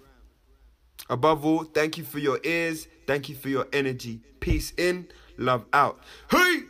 [1.11, 2.87] Above all, thank you for your ears.
[3.07, 4.21] Thank you for your energy.
[4.39, 6.05] Peace in, love out.
[6.31, 6.70] Hey!